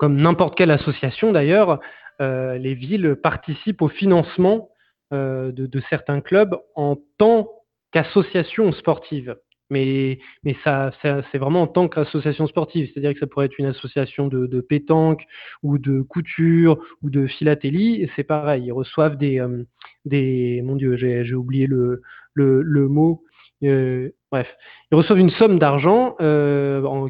comme 0.01 0.19
n'importe 0.19 0.57
quelle 0.57 0.71
association 0.71 1.31
d'ailleurs, 1.31 1.79
euh, 2.21 2.57
les 2.57 2.73
villes 2.73 3.15
participent 3.21 3.83
au 3.83 3.87
financement 3.87 4.69
euh, 5.13 5.51
de, 5.51 5.81
certains 5.91 6.21
clubs 6.21 6.57
en 6.73 6.97
tant 7.19 7.47
qu'association 7.91 8.71
sportive. 8.71 9.37
Mais, 9.69 10.17
ça, 10.63 10.91
c'est 11.03 11.37
vraiment 11.37 11.61
en 11.61 11.67
tant 11.67 11.87
qu'association 11.87 12.47
sportive, 12.47 12.89
c'est-à-dire 12.91 13.13
que 13.13 13.19
ça 13.19 13.27
pourrait 13.27 13.45
être 13.45 13.59
une 13.59 13.67
association 13.67 14.27
de, 14.27 14.59
pétanque 14.59 15.21
ou 15.61 15.77
de 15.77 16.01
couture 16.01 16.83
ou 17.03 17.11
de 17.11 17.27
philatélie, 17.27 18.09
c'est 18.15 18.23
pareil, 18.23 18.63
ils 18.65 18.71
reçoivent 18.71 19.17
des, 19.17 19.39
euh, 19.39 20.63
mon 20.63 20.75
Dieu, 20.77 20.97
j'ai 20.97 21.35
oublié 21.35 21.67
le 21.67 22.87
mot, 22.89 23.23
bref, 23.61 24.47
ils 24.91 24.95
reçoivent 24.95 25.19
une 25.19 25.29
somme 25.31 25.59
d'argent 25.59 26.15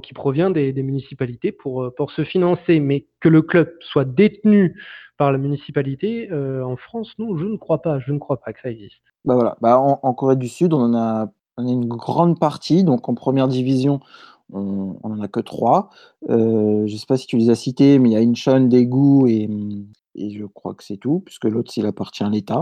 qui 0.01 0.13
provient 0.13 0.50
des, 0.50 0.74
municipalités 0.74 1.51
pour, 1.51 1.93
pour 1.96 2.12
se 2.12 2.24
financer, 2.24 2.79
mais 2.79 3.08
que 3.20 3.29
le 3.29 3.41
club 3.41 3.72
soit 3.79 4.05
détenu 4.05 4.75
par 5.17 5.31
la 5.31 5.38
municipalité 5.38 6.29
en 6.31 6.75
France, 6.77 7.13
non, 7.20 7.38
je 7.38 7.46
ne 7.46 7.58
crois 7.58 7.81
pas, 7.81 8.00
je 8.00 8.12
ne 8.12 8.20
crois 8.20 8.41
pas 8.41 8.53
que 8.53 8.60
ça 8.62 8.70
existe. 8.70 9.01
Bah 9.24 9.36
voilà, 9.36 9.58
bah 9.62 9.77
en, 9.79 10.13
Corée 10.13 10.36
du 10.36 10.48
Sud, 10.48 10.74
on 10.74 10.81
en 10.81 10.96
a, 10.96 11.31
on 11.58 11.67
a 11.67 11.72
une 11.72 11.88
grande 11.88 12.39
partie, 12.39 12.84
donc 12.84 13.08
en 13.08 13.13
première 13.13 13.48
division, 13.48 14.00
on 14.51 14.98
n'en 15.03 15.22
a 15.22 15.27
que 15.27 15.39
trois. 15.39 15.89
je 16.27 16.84
ne 16.84 16.98
sais 16.98 17.05
pas 17.08 17.17
si 17.17 17.27
tu 17.27 17.38
les 17.38 17.50
as 17.50 17.55
cités, 17.55 18.00
mais 18.00 18.10
il 18.10 18.13
y 18.13 18.17
a 18.17 18.20
Incheon, 18.20 18.67
Daegu 18.67 19.29
et, 19.29 19.50
et 20.15 20.31
je 20.31 20.46
crois 20.46 20.74
que 20.74 20.84
c'est 20.84 20.98
tout, 20.98 21.22
puisque 21.25 21.46
l'autre, 21.46 21.72
s'il 21.72 21.86
appartient 21.86 22.24
à 22.24 22.29
l'État. 22.29 22.60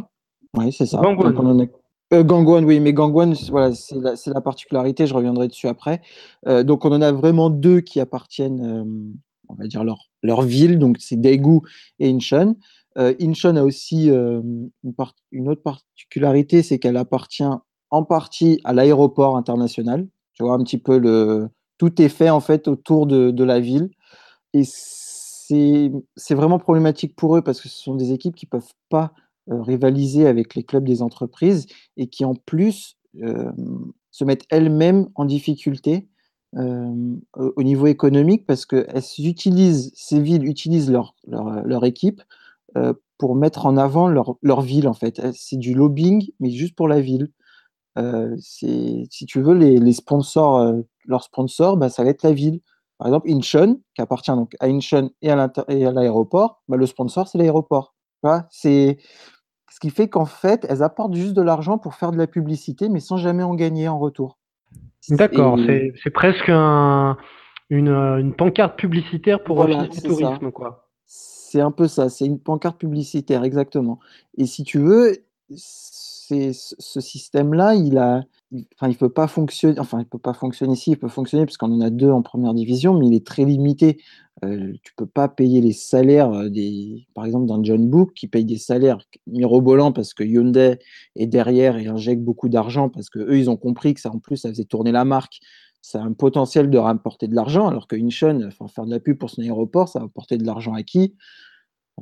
Oui, 0.56 0.72
c'est 0.72 0.86
ça. 0.86 1.00
Gangwon. 1.02 1.68
Euh, 2.12 2.24
Gangwon, 2.24 2.64
oui, 2.64 2.80
mais 2.80 2.92
Gangwon, 2.94 3.34
voilà, 3.50 3.76
c'est 3.76 3.96
la, 3.96 4.14
la, 4.26 4.42
particularité, 4.42 5.06
je 5.06 5.14
reviendrai 5.14 5.48
dessus 5.48 5.68
après. 5.68 6.02
Euh, 6.48 6.64
donc, 6.64 6.86
on 6.86 6.92
en 6.92 7.02
a 7.02 7.12
vraiment 7.12 7.50
deux 7.52 7.82
qui 7.82 8.00
appartiennent, 8.00 8.66
euh, 8.66 8.84
on 9.48 9.54
va 9.56 9.68
dire, 9.68 9.84
leur, 9.84 10.10
leur 10.24 10.42
ville, 10.42 10.80
donc 10.80 10.98
c'est 11.00 11.22
Daegu 11.22 11.60
et 12.00 12.10
Incheon. 12.10 12.56
Incheon 12.96 13.56
a 13.56 13.64
aussi 13.64 14.08
une, 14.10 14.72
autre 15.48 15.62
particularité, 15.62 16.64
c'est 16.64 16.80
qu'elle 16.80 16.98
appartient 16.98 17.46
en 17.92 18.04
partie 18.04 18.60
à 18.66 18.74
l'aéroport 18.74 19.38
international. 19.38 20.06
Tu 20.34 20.44
vois, 20.44 20.56
un 20.56 20.64
petit 20.64 20.80
peu 20.80 20.98
le. 20.98 21.48
Tout 21.78 22.02
est 22.02 22.10
fait, 22.10 22.30
en 22.30 22.42
fait, 22.42 22.68
autour 22.68 23.08
de, 23.08 23.32
de 23.32 23.44
la 23.46 23.62
ville. 23.62 23.90
Et 24.54 24.64
c'est 24.66 26.36
vraiment 26.36 26.60
problématique 26.60 27.16
pour 27.16 27.38
eux 27.38 27.42
parce 27.42 27.62
que 27.62 27.70
ce 27.70 27.78
sont 27.82 27.96
des 27.96 28.12
équipes 28.12 28.36
qui 28.36 28.48
ne 28.48 28.50
peuvent 28.50 28.74
pas 28.90 29.14
rivaliser 29.50 30.28
avec 30.28 30.56
les 30.56 30.64
clubs 30.64 30.84
des 30.84 31.02
entreprises 31.02 31.68
et 31.98 32.08
qui 32.08 32.26
en 32.26 32.36
plus 32.36 32.98
euh, 33.22 33.52
se 34.12 34.24
mettent 34.24 34.46
elles-mêmes 34.50 35.10
en 35.16 35.26
difficulté 35.26 36.08
euh, 36.56 37.16
au 37.36 37.64
niveau 37.64 37.88
économique 37.88 38.46
parce 38.46 38.66
que 38.66 38.88
utilisent, 39.20 39.92
ces 39.96 40.20
villes 40.20 40.46
utilisent 40.46 40.92
leur, 40.92 41.16
leur, 41.28 41.66
leur 41.66 41.86
équipe 41.86 42.22
pour 43.18 43.36
mettre 43.36 43.66
en 43.66 43.78
avant 43.78 44.08
leur, 44.08 44.36
leur 44.44 44.62
ville 44.62 44.88
en 44.88 44.94
fait. 44.94 45.22
C'est 45.34 45.58
du 45.58 45.74
lobbying 45.74 46.30
mais 46.40 46.52
juste 46.52 46.76
pour 46.76 46.88
la 46.88 47.02
ville. 47.02 47.32
si 48.38 49.26
tu 49.28 49.42
veux, 49.42 49.56
les, 49.56 49.78
les 49.78 49.94
sponsors, 49.94 50.74
leurs 51.06 51.24
sponsors, 51.24 51.78
bah, 51.78 51.90
ça 51.90 52.04
va 52.04 52.10
être 52.10 52.24
la 52.24 52.32
ville. 52.32 52.62
Par 53.00 53.08
exemple, 53.08 53.30
Incheon, 53.30 53.82
qui 53.96 54.02
appartient 54.02 54.32
donc 54.32 54.56
à 54.60 54.68
Incheon 54.68 55.10
et 55.22 55.32
à 55.32 55.92
l'aéroport, 55.92 56.62
bah, 56.68 56.78
le 56.78 56.86
sponsor, 56.86 57.28
c'est 57.28 57.38
l'aéroport. 57.38 57.96
C'est 58.52 58.98
ce 59.70 59.80
qui 59.80 59.90
fait 59.90 60.08
qu'en 60.08 60.26
fait, 60.26 60.66
elles 60.70 60.84
apportent 60.84 61.14
juste 61.14 61.34
de 61.34 61.42
l'argent 61.42 61.78
pour 61.78 61.96
faire 61.96 62.12
de 62.12 62.18
la 62.18 62.28
publicité, 62.28 62.90
mais 62.90 63.00
sans 63.00 63.18
jamais 63.18 63.44
en 63.44 63.56
gagner 63.56 63.88
en 63.88 64.00
retour. 64.00 64.38
D'accord, 65.10 65.58
c'est 66.04 66.10
presque 66.12 66.50
une, 66.50 67.16
une, 67.70 68.34
pancarte 68.34 68.78
publicitaire 68.78 69.44
pour 69.44 69.56
voilà, 69.58 69.88
du 69.88 70.02
tourisme, 70.02 70.52
quoi. 70.52 70.88
C'est 71.06 71.62
un 71.62 71.72
peu 71.72 71.88
ça, 71.88 72.10
c'est 72.10 72.26
une 72.26 72.40
pancarte 72.40 72.78
publicitaire, 72.78 73.44
exactement. 73.44 74.00
Et 74.38 74.46
si 74.46 74.64
tu 74.64 74.78
veux, 74.78 75.18
ce 75.56 77.02
système-là, 77.02 77.74
il 77.74 77.98
a, 77.98 78.24
enfin, 78.76 78.90
il 78.90 78.98
peut 78.98 79.10
pas 79.10 79.28
fonctionner. 79.28 79.80
Enfin, 79.80 80.00
il 80.00 80.06
peut 80.06 80.20
pas 80.20 80.34
fonctionner 80.34 80.74
ici. 80.74 80.92
Il 80.92 80.98
peut 80.98 81.08
fonctionner 81.08 81.46
parce 81.46 81.58
qu'on 81.58 81.72
en 81.72 81.82
a 81.82 81.90
deux 81.90 82.10
en 82.10 82.22
première 82.22 82.54
division, 82.54 82.98
mais 82.98 83.08
il 83.08 83.14
est 83.14 83.26
très 83.26 83.46
limité. 83.46 84.02
Euh, 84.46 84.74
tu 84.84 84.94
peux 84.96 85.06
pas 85.06 85.28
payer 85.28 85.60
les 85.62 85.74
salaires 85.74 86.32
euh, 86.32 86.50
des, 86.50 87.08
par 87.14 87.26
exemple, 87.26 87.46
dans 87.46 87.62
John 87.64 87.90
Book, 87.90 88.14
qui 88.14 88.28
paye 88.28 88.46
des 88.46 88.58
salaires 88.58 89.00
mirobolants 89.28 89.92
parce 89.92 90.14
que 90.14 90.24
Hyundai 90.24 90.80
est 91.16 91.28
derrière 91.28 91.78
et 91.78 91.88
injecte 91.88 92.22
beaucoup 92.22 92.48
d'argent 92.48 92.90
parce 92.90 93.10
que 93.10 93.20
eux, 93.20 93.38
ils 93.38 93.50
ont 93.50 93.58
compris 93.58 93.94
que 93.94 94.02
ça, 94.02 94.12
en 94.12 94.20
plus, 94.20 94.38
ça 94.38 94.50
faisait 94.50 94.66
tourner 94.66 94.92
la 94.92 95.06
marque. 95.06 95.40
Ça 95.82 96.02
a 96.02 96.06
un 96.06 96.14
potentiel 96.14 96.70
de 96.70 96.78
rapporter 96.78 97.28
de 97.28 97.36
l'argent, 97.36 97.68
alors 97.68 97.88
que 97.88 97.96
Incheon, 97.96 98.42
enfin, 98.48 98.68
faire 98.68 98.86
de 98.86 98.92
la 98.92 99.00
pub 99.00 99.18
pour 99.18 99.30
son 99.30 99.42
aéroport, 99.42 99.88
ça 99.88 100.00
va 100.00 100.06
apporter 100.06 100.38
de 100.38 100.46
l'argent 100.46 100.74
à 100.74 100.84
qui? 100.84 101.16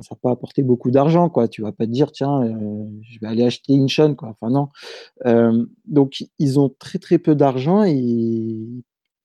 Ça 0.02 0.14
va 0.14 0.18
pas 0.20 0.30
apporter 0.30 0.62
beaucoup 0.62 0.90
d'argent, 0.90 1.28
quoi. 1.28 1.48
Tu 1.48 1.62
vas 1.62 1.72
pas 1.72 1.86
te 1.86 1.90
dire, 1.90 2.12
tiens, 2.12 2.42
euh, 2.42 2.84
je 3.02 3.18
vais 3.20 3.26
aller 3.26 3.44
acheter 3.44 3.74
Incheon, 3.74 4.14
quoi. 4.14 4.30
Enfin, 4.30 4.50
non. 4.50 4.68
Euh, 5.26 5.66
donc, 5.86 6.24
ils 6.38 6.58
ont 6.60 6.74
très, 6.78 6.98
très 6.98 7.18
peu 7.18 7.34
d'argent 7.34 7.84
et 7.84 7.94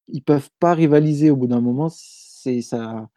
ils 0.08 0.22
peuvent 0.25 0.50
pas 0.60 0.74
rivaliser 0.74 1.30
au 1.30 1.36
bout 1.36 1.48
d'un 1.48 1.62
moment. 1.62 1.89
C'est 1.89 2.62
ça. 2.62 3.10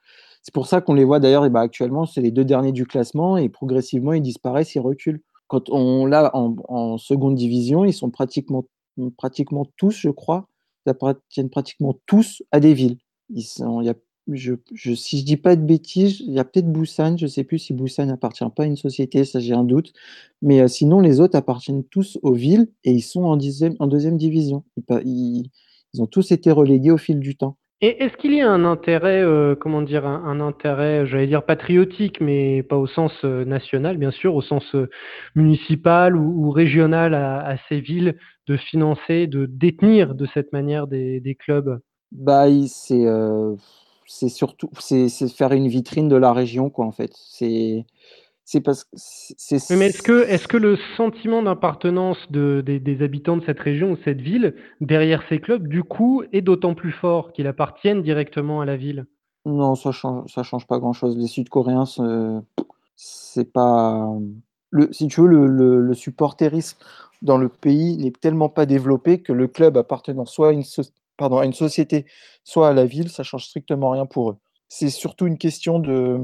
C'est 0.42 0.54
pour 0.54 0.68
ça 0.68 0.80
qu'on 0.80 0.94
les 0.94 1.04
voit 1.04 1.18
d'ailleurs, 1.18 1.50
bah, 1.50 1.60
actuellement, 1.60 2.06
c'est 2.06 2.20
les 2.20 2.30
deux 2.30 2.44
derniers 2.44 2.72
du 2.72 2.86
classement 2.86 3.36
et 3.36 3.48
progressivement, 3.48 4.12
ils 4.12 4.22
disparaissent, 4.22 4.74
ils 4.76 4.80
reculent. 4.80 5.20
Quand 5.48 5.70
on 5.70 6.06
l'a 6.06 6.30
en, 6.34 6.98
seconde 6.98 7.34
division, 7.34 7.84
ils 7.84 7.92
sont 7.92 8.10
pratiquement, 8.10 8.64
pratiquement 9.16 9.66
tous, 9.76 9.96
je 9.96 10.10
crois, 10.10 10.48
ils 10.86 10.90
appartiennent 10.90 11.50
pratiquement 11.50 11.98
tous 12.06 12.42
à 12.52 12.60
des 12.60 12.74
villes. 12.74 12.98
Il 13.30 13.42
y 13.82 13.88
a 13.88 13.94
je, 14.32 14.54
je, 14.72 14.92
si 14.94 15.20
je 15.20 15.24
dis 15.24 15.36
pas 15.36 15.56
de 15.56 15.62
bêtises, 15.62 16.20
il 16.20 16.32
y 16.32 16.38
a 16.38 16.44
peut-être 16.44 16.70
Busan, 16.70 17.16
je 17.16 17.26
sais 17.26 17.44
plus 17.44 17.58
si 17.58 17.72
Busan 17.72 18.08
appartient 18.08 18.44
pas 18.54 18.64
à 18.64 18.66
une 18.66 18.76
société, 18.76 19.24
ça 19.24 19.40
j'ai 19.40 19.54
un 19.54 19.64
doute. 19.64 19.92
Mais 20.42 20.60
euh, 20.60 20.68
sinon, 20.68 21.00
les 21.00 21.20
autres 21.20 21.36
appartiennent 21.36 21.84
tous 21.84 22.18
aux 22.22 22.32
villes 22.32 22.68
et 22.84 22.92
ils 22.92 23.02
sont 23.02 23.24
en, 23.24 23.36
dixième, 23.36 23.76
en 23.78 23.86
deuxième 23.86 24.16
division. 24.16 24.64
Ils, 25.04 25.50
ils, 25.94 26.02
ont 26.02 26.06
tous 26.06 26.32
été 26.32 26.50
relégués 26.50 26.90
au 26.90 26.98
fil 26.98 27.20
du 27.20 27.36
temps. 27.36 27.56
Et 27.82 28.02
est-ce 28.02 28.16
qu'il 28.16 28.32
y 28.34 28.40
a 28.40 28.50
un 28.50 28.64
intérêt, 28.64 29.22
euh, 29.22 29.54
comment 29.54 29.82
dire, 29.82 30.06
un, 30.06 30.40
intérêt, 30.40 31.06
j'allais 31.06 31.26
dire 31.26 31.44
patriotique, 31.44 32.20
mais 32.22 32.62
pas 32.62 32.76
au 32.76 32.86
sens 32.86 33.12
euh, 33.24 33.44
national, 33.44 33.98
bien 33.98 34.10
sûr, 34.10 34.34
au 34.34 34.40
sens 34.40 34.74
municipal 35.34 36.16
ou, 36.16 36.50
régional 36.50 37.14
à, 37.14 37.56
ces 37.68 37.80
villes, 37.80 38.16
de 38.48 38.56
financer, 38.56 39.26
de 39.26 39.44
détenir 39.46 40.14
de 40.14 40.26
cette 40.32 40.52
manière 40.52 40.86
des, 40.86 41.20
des 41.20 41.34
clubs? 41.34 41.80
Bah, 42.12 42.46
c'est 42.66 43.04
c'est 44.06 44.28
surtout 44.28 44.70
c'est 44.78 45.08
faire 45.28 45.52
une 45.52 45.68
vitrine 45.68 46.08
de 46.08 46.16
la 46.16 46.32
région, 46.32 46.70
quoi, 46.70 46.86
en 46.86 46.92
fait. 46.92 47.12
C'est 47.14 47.84
c'est 48.48 48.60
parce 48.60 48.84
que 48.84 48.90
c'est. 48.96 49.74
Mais 49.74 49.86
est-ce 49.86 50.02
que, 50.02 50.24
est 50.28 50.46
que 50.46 50.56
le 50.56 50.78
sentiment 50.96 51.42
d'appartenance 51.42 52.16
de, 52.30 52.62
des, 52.64 53.02
habitants 53.02 53.36
de 53.36 53.44
cette 53.44 53.58
région 53.58 53.90
ou 53.90 53.96
cette 54.04 54.20
ville 54.20 54.54
derrière 54.80 55.24
ces 55.28 55.40
clubs, 55.40 55.66
du 55.66 55.82
coup, 55.82 56.22
est 56.32 56.42
d'autant 56.42 56.74
plus 56.74 56.92
fort 56.92 57.32
qu'ils 57.32 57.48
appartiennent 57.48 58.02
directement 58.02 58.60
à 58.60 58.64
la 58.64 58.76
ville? 58.76 59.06
Non, 59.46 59.74
ça 59.74 59.90
change, 59.90 60.32
ça 60.32 60.44
change 60.44 60.64
pas 60.68 60.78
grand-chose. 60.78 61.16
Les 61.16 61.26
Sud-Coréens, 61.26 61.86
c'est 62.94 63.52
pas. 63.52 64.08
Le, 64.70 64.92
si 64.92 65.08
tu 65.08 65.22
veux, 65.22 65.26
le, 65.26 65.46
le, 65.48 65.80
le 65.80 65.94
supporterisme 65.94 66.78
dans 67.22 67.38
le 67.38 67.48
pays 67.48 67.96
n'est 67.96 68.12
tellement 68.12 68.48
pas 68.48 68.64
développé 68.64 69.22
que 69.22 69.32
le 69.32 69.48
club 69.48 69.76
appartenant 69.76 70.24
soit 70.24 70.50
à 70.50 70.52
une, 70.52 70.62
pardon, 71.16 71.38
à 71.38 71.44
une 71.44 71.52
société, 71.52 72.06
soit 72.44 72.68
à 72.68 72.72
la 72.72 72.86
ville, 72.86 73.10
ça 73.10 73.22
change 73.22 73.46
strictement 73.46 73.90
rien 73.90 74.06
pour 74.06 74.30
eux. 74.30 74.36
C'est 74.68 74.90
surtout 74.90 75.26
une 75.26 75.38
question 75.38 75.78
de, 75.78 76.18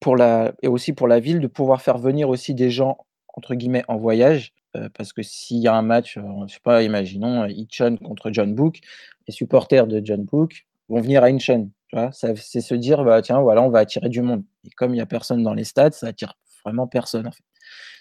pour 0.00 0.16
la, 0.16 0.54
et 0.62 0.68
aussi 0.68 0.92
pour 0.92 1.08
la 1.08 1.20
ville 1.20 1.40
de 1.40 1.46
pouvoir 1.46 1.82
faire 1.82 1.98
venir 1.98 2.28
aussi 2.28 2.54
des 2.54 2.70
gens 2.70 2.98
entre 3.36 3.54
guillemets 3.54 3.84
en 3.88 3.96
voyage, 3.96 4.54
euh, 4.76 4.88
parce 4.94 5.12
que 5.12 5.22
s'il 5.22 5.58
y 5.58 5.68
a 5.68 5.74
un 5.74 5.82
match, 5.82 6.16
euh, 6.16 6.22
je 6.48 6.54
sais 6.54 6.60
pas, 6.62 6.82
imaginons 6.82 7.42
euh, 7.42 7.48
Incheon 7.48 7.96
contre 7.98 8.30
John 8.32 8.54
Book, 8.54 8.80
les 9.28 9.32
supporters 9.32 9.86
de 9.86 10.00
John 10.04 10.24
Book 10.24 10.66
vont 10.88 11.00
venir 11.00 11.22
à 11.22 11.26
Incheon. 11.26 11.70
C'est 12.12 12.60
se 12.60 12.74
dire, 12.74 13.04
bah, 13.04 13.22
tiens, 13.22 13.40
voilà, 13.40 13.62
on 13.62 13.70
va 13.70 13.78
attirer 13.78 14.08
du 14.08 14.20
monde. 14.20 14.42
Et 14.64 14.70
comme 14.70 14.90
il 14.90 14.94
n'y 14.94 15.00
a 15.00 15.06
personne 15.06 15.42
dans 15.42 15.54
les 15.54 15.64
stades, 15.64 15.94
ça 15.94 16.08
attire 16.08 16.34
vraiment 16.64 16.86
personne. 16.86 17.26
En 17.26 17.30
fait. 17.30 17.44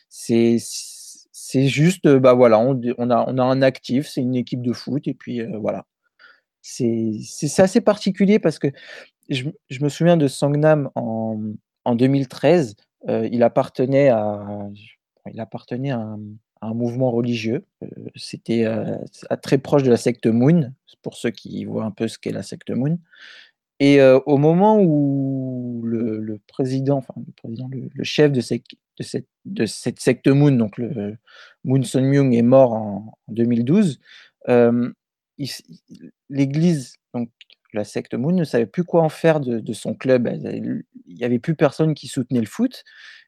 C'est 0.09 0.57
c'est 1.37 1.67
juste, 1.67 2.07
bah 2.07 2.33
voilà, 2.33 2.59
on, 2.59 2.73
a, 3.09 3.25
on 3.27 3.37
a 3.37 3.43
un 3.43 3.61
actif, 3.61 4.07
c'est 4.07 4.21
une 4.21 4.35
équipe 4.35 4.61
de 4.61 4.73
foot, 4.73 5.07
et 5.07 5.13
puis 5.13 5.41
voilà 5.61 5.85
c'est 6.67 7.59
assez 7.59 7.79
particulier 7.79 8.39
parce 8.39 8.57
que 8.57 8.67
je, 9.29 9.45
me 9.81 9.89
souviens 9.89 10.17
de 10.17 10.27
Sangnam 10.27 10.89
en, 10.95 11.39
en 11.83 11.95
2013. 11.95 12.75
Euh, 13.07 13.29
il 13.31 13.43
appartenait 13.43 14.09
à, 14.09 14.43
il 15.31 15.39
appartenait 15.39 15.91
à 15.91 15.99
un, 16.61 16.73
mouvement 16.73 17.11
religieux. 17.11 17.65
Euh, 17.83 17.87
c'était 18.15 18.65
euh, 18.65 18.97
très 19.43 19.59
proche 19.59 19.83
de 19.83 19.91
la 19.91 19.97
secte 19.97 20.25
Moon, 20.25 20.73
pour 21.03 21.15
ceux 21.15 21.29
qui 21.29 21.65
voient 21.65 21.85
un 21.85 21.91
peu 21.91 22.07
ce 22.07 22.17
qu'est 22.17 22.31
la 22.31 22.41
secte 22.41 22.71
Moon. 22.71 22.97
Et 23.79 24.01
au 24.01 24.37
moment 24.37 24.79
où 24.79 25.81
le, 25.83 26.39
président, 26.47 26.97
enfin 26.97 27.13
le 27.17 27.33
président, 27.33 27.69
le, 27.69 28.03
chef 28.05 28.31
de, 28.31 28.39
cette, 28.39 28.63
de, 29.43 29.65
cette, 29.65 29.99
secte 29.99 30.29
Moon, 30.29 30.53
donc 30.53 30.79
Moon 31.65 31.83
Sun 31.83 32.05
Myung, 32.05 32.33
est 32.33 32.41
mort 32.41 32.71
en, 32.71 33.17
en 33.27 33.33
2012, 33.33 33.99
l'Église, 36.29 36.95
donc 37.13 37.29
la 37.73 37.83
secte 37.83 38.15
Moon, 38.15 38.31
ne 38.31 38.43
savait 38.43 38.65
plus 38.65 38.83
quoi 38.83 39.03
en 39.03 39.09
faire 39.09 39.39
de, 39.39 39.73
son 39.73 39.93
club. 39.93 40.27
Il 40.33 40.83
n'y 41.07 41.23
avait 41.23 41.39
plus 41.39 41.55
personne 41.55 41.93
qui 41.93 42.07
soutenait 42.07 42.39
le 42.39 42.47
foot. 42.47 42.83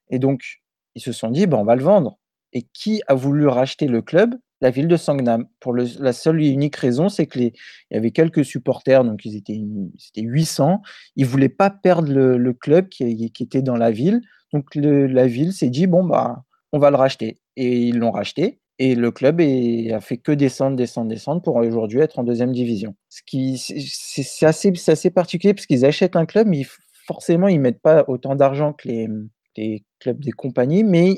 Et 0.09 0.19
donc, 0.19 0.61
ils 0.95 1.01
se 1.01 1.11
sont 1.11 1.29
dit, 1.29 1.45
ben, 1.45 1.57
on 1.57 1.65
va 1.65 1.75
le 1.75 1.83
vendre. 1.83 2.17
Et 2.53 2.63
qui 2.73 3.01
a 3.07 3.13
voulu 3.13 3.47
racheter 3.47 3.87
le 3.87 4.01
club? 4.01 4.33
La 4.61 4.71
ville 4.71 4.87
de 4.87 4.97
Sangnam. 4.97 5.47
Pour 5.59 5.75
la 5.75 6.13
seule 6.13 6.41
et 6.41 6.47
unique 6.47 6.77
raison, 6.77 7.09
c'est 7.09 7.27
qu'il 7.27 7.51
y 7.91 7.95
avait 7.95 8.09
quelques 8.09 8.43
supporters, 8.43 9.03
donc 9.03 9.23
ils 9.23 9.35
étaient, 9.35 9.61
c'était 9.99 10.21
800. 10.21 10.81
Ils 11.15 11.25
ne 11.25 11.29
voulaient 11.29 11.49
pas 11.49 11.69
perdre 11.69 12.11
le, 12.11 12.53
club 12.53 12.89
qui, 12.89 13.31
qui, 13.31 13.43
était 13.43 13.61
dans 13.61 13.75
la 13.75 13.91
ville. 13.91 14.21
Donc 14.53 14.73
la 14.73 15.27
ville 15.27 15.53
s'est 15.53 15.69
dit, 15.69 15.85
bon, 15.85 16.03
bah, 16.03 16.43
on 16.71 16.79
va 16.79 16.89
le 16.89 16.95
racheter. 16.95 17.39
Et 17.55 17.81
ils 17.87 17.99
l'ont 17.99 18.11
racheté. 18.11 18.59
Et 18.79 18.93
le 18.93 19.11
club 19.11 19.41
a 19.41 20.01
fait 20.01 20.17
que 20.17 20.31
descendre, 20.31 20.75
descendre, 20.75 21.07
descendre 21.07 21.41
pour 21.41 21.55
aujourd'hui 21.55 21.99
être 21.99 22.19
en 22.19 22.23
deuxième 22.23 22.51
division. 22.51 22.95
Ce 23.09 23.21
qui, 23.25 23.57
c'est 23.57 24.45
assez, 24.45 24.71
assez 24.87 25.09
particulier 25.09 25.53
parce 25.53 25.65
qu'ils 25.65 25.85
achètent 25.85 26.15
un 26.15 26.27
club, 26.27 26.47
mais 26.47 26.63
forcément, 27.07 27.47
ils 27.47 27.59
mettent 27.59 27.81
pas 27.81 28.05
autant 28.07 28.35
d'argent 28.35 28.73
que 28.73 28.87
les, 28.87 29.83
clubs 29.99 30.19
des 30.19 30.31
compagnies, 30.31 30.83
mais 30.83 31.15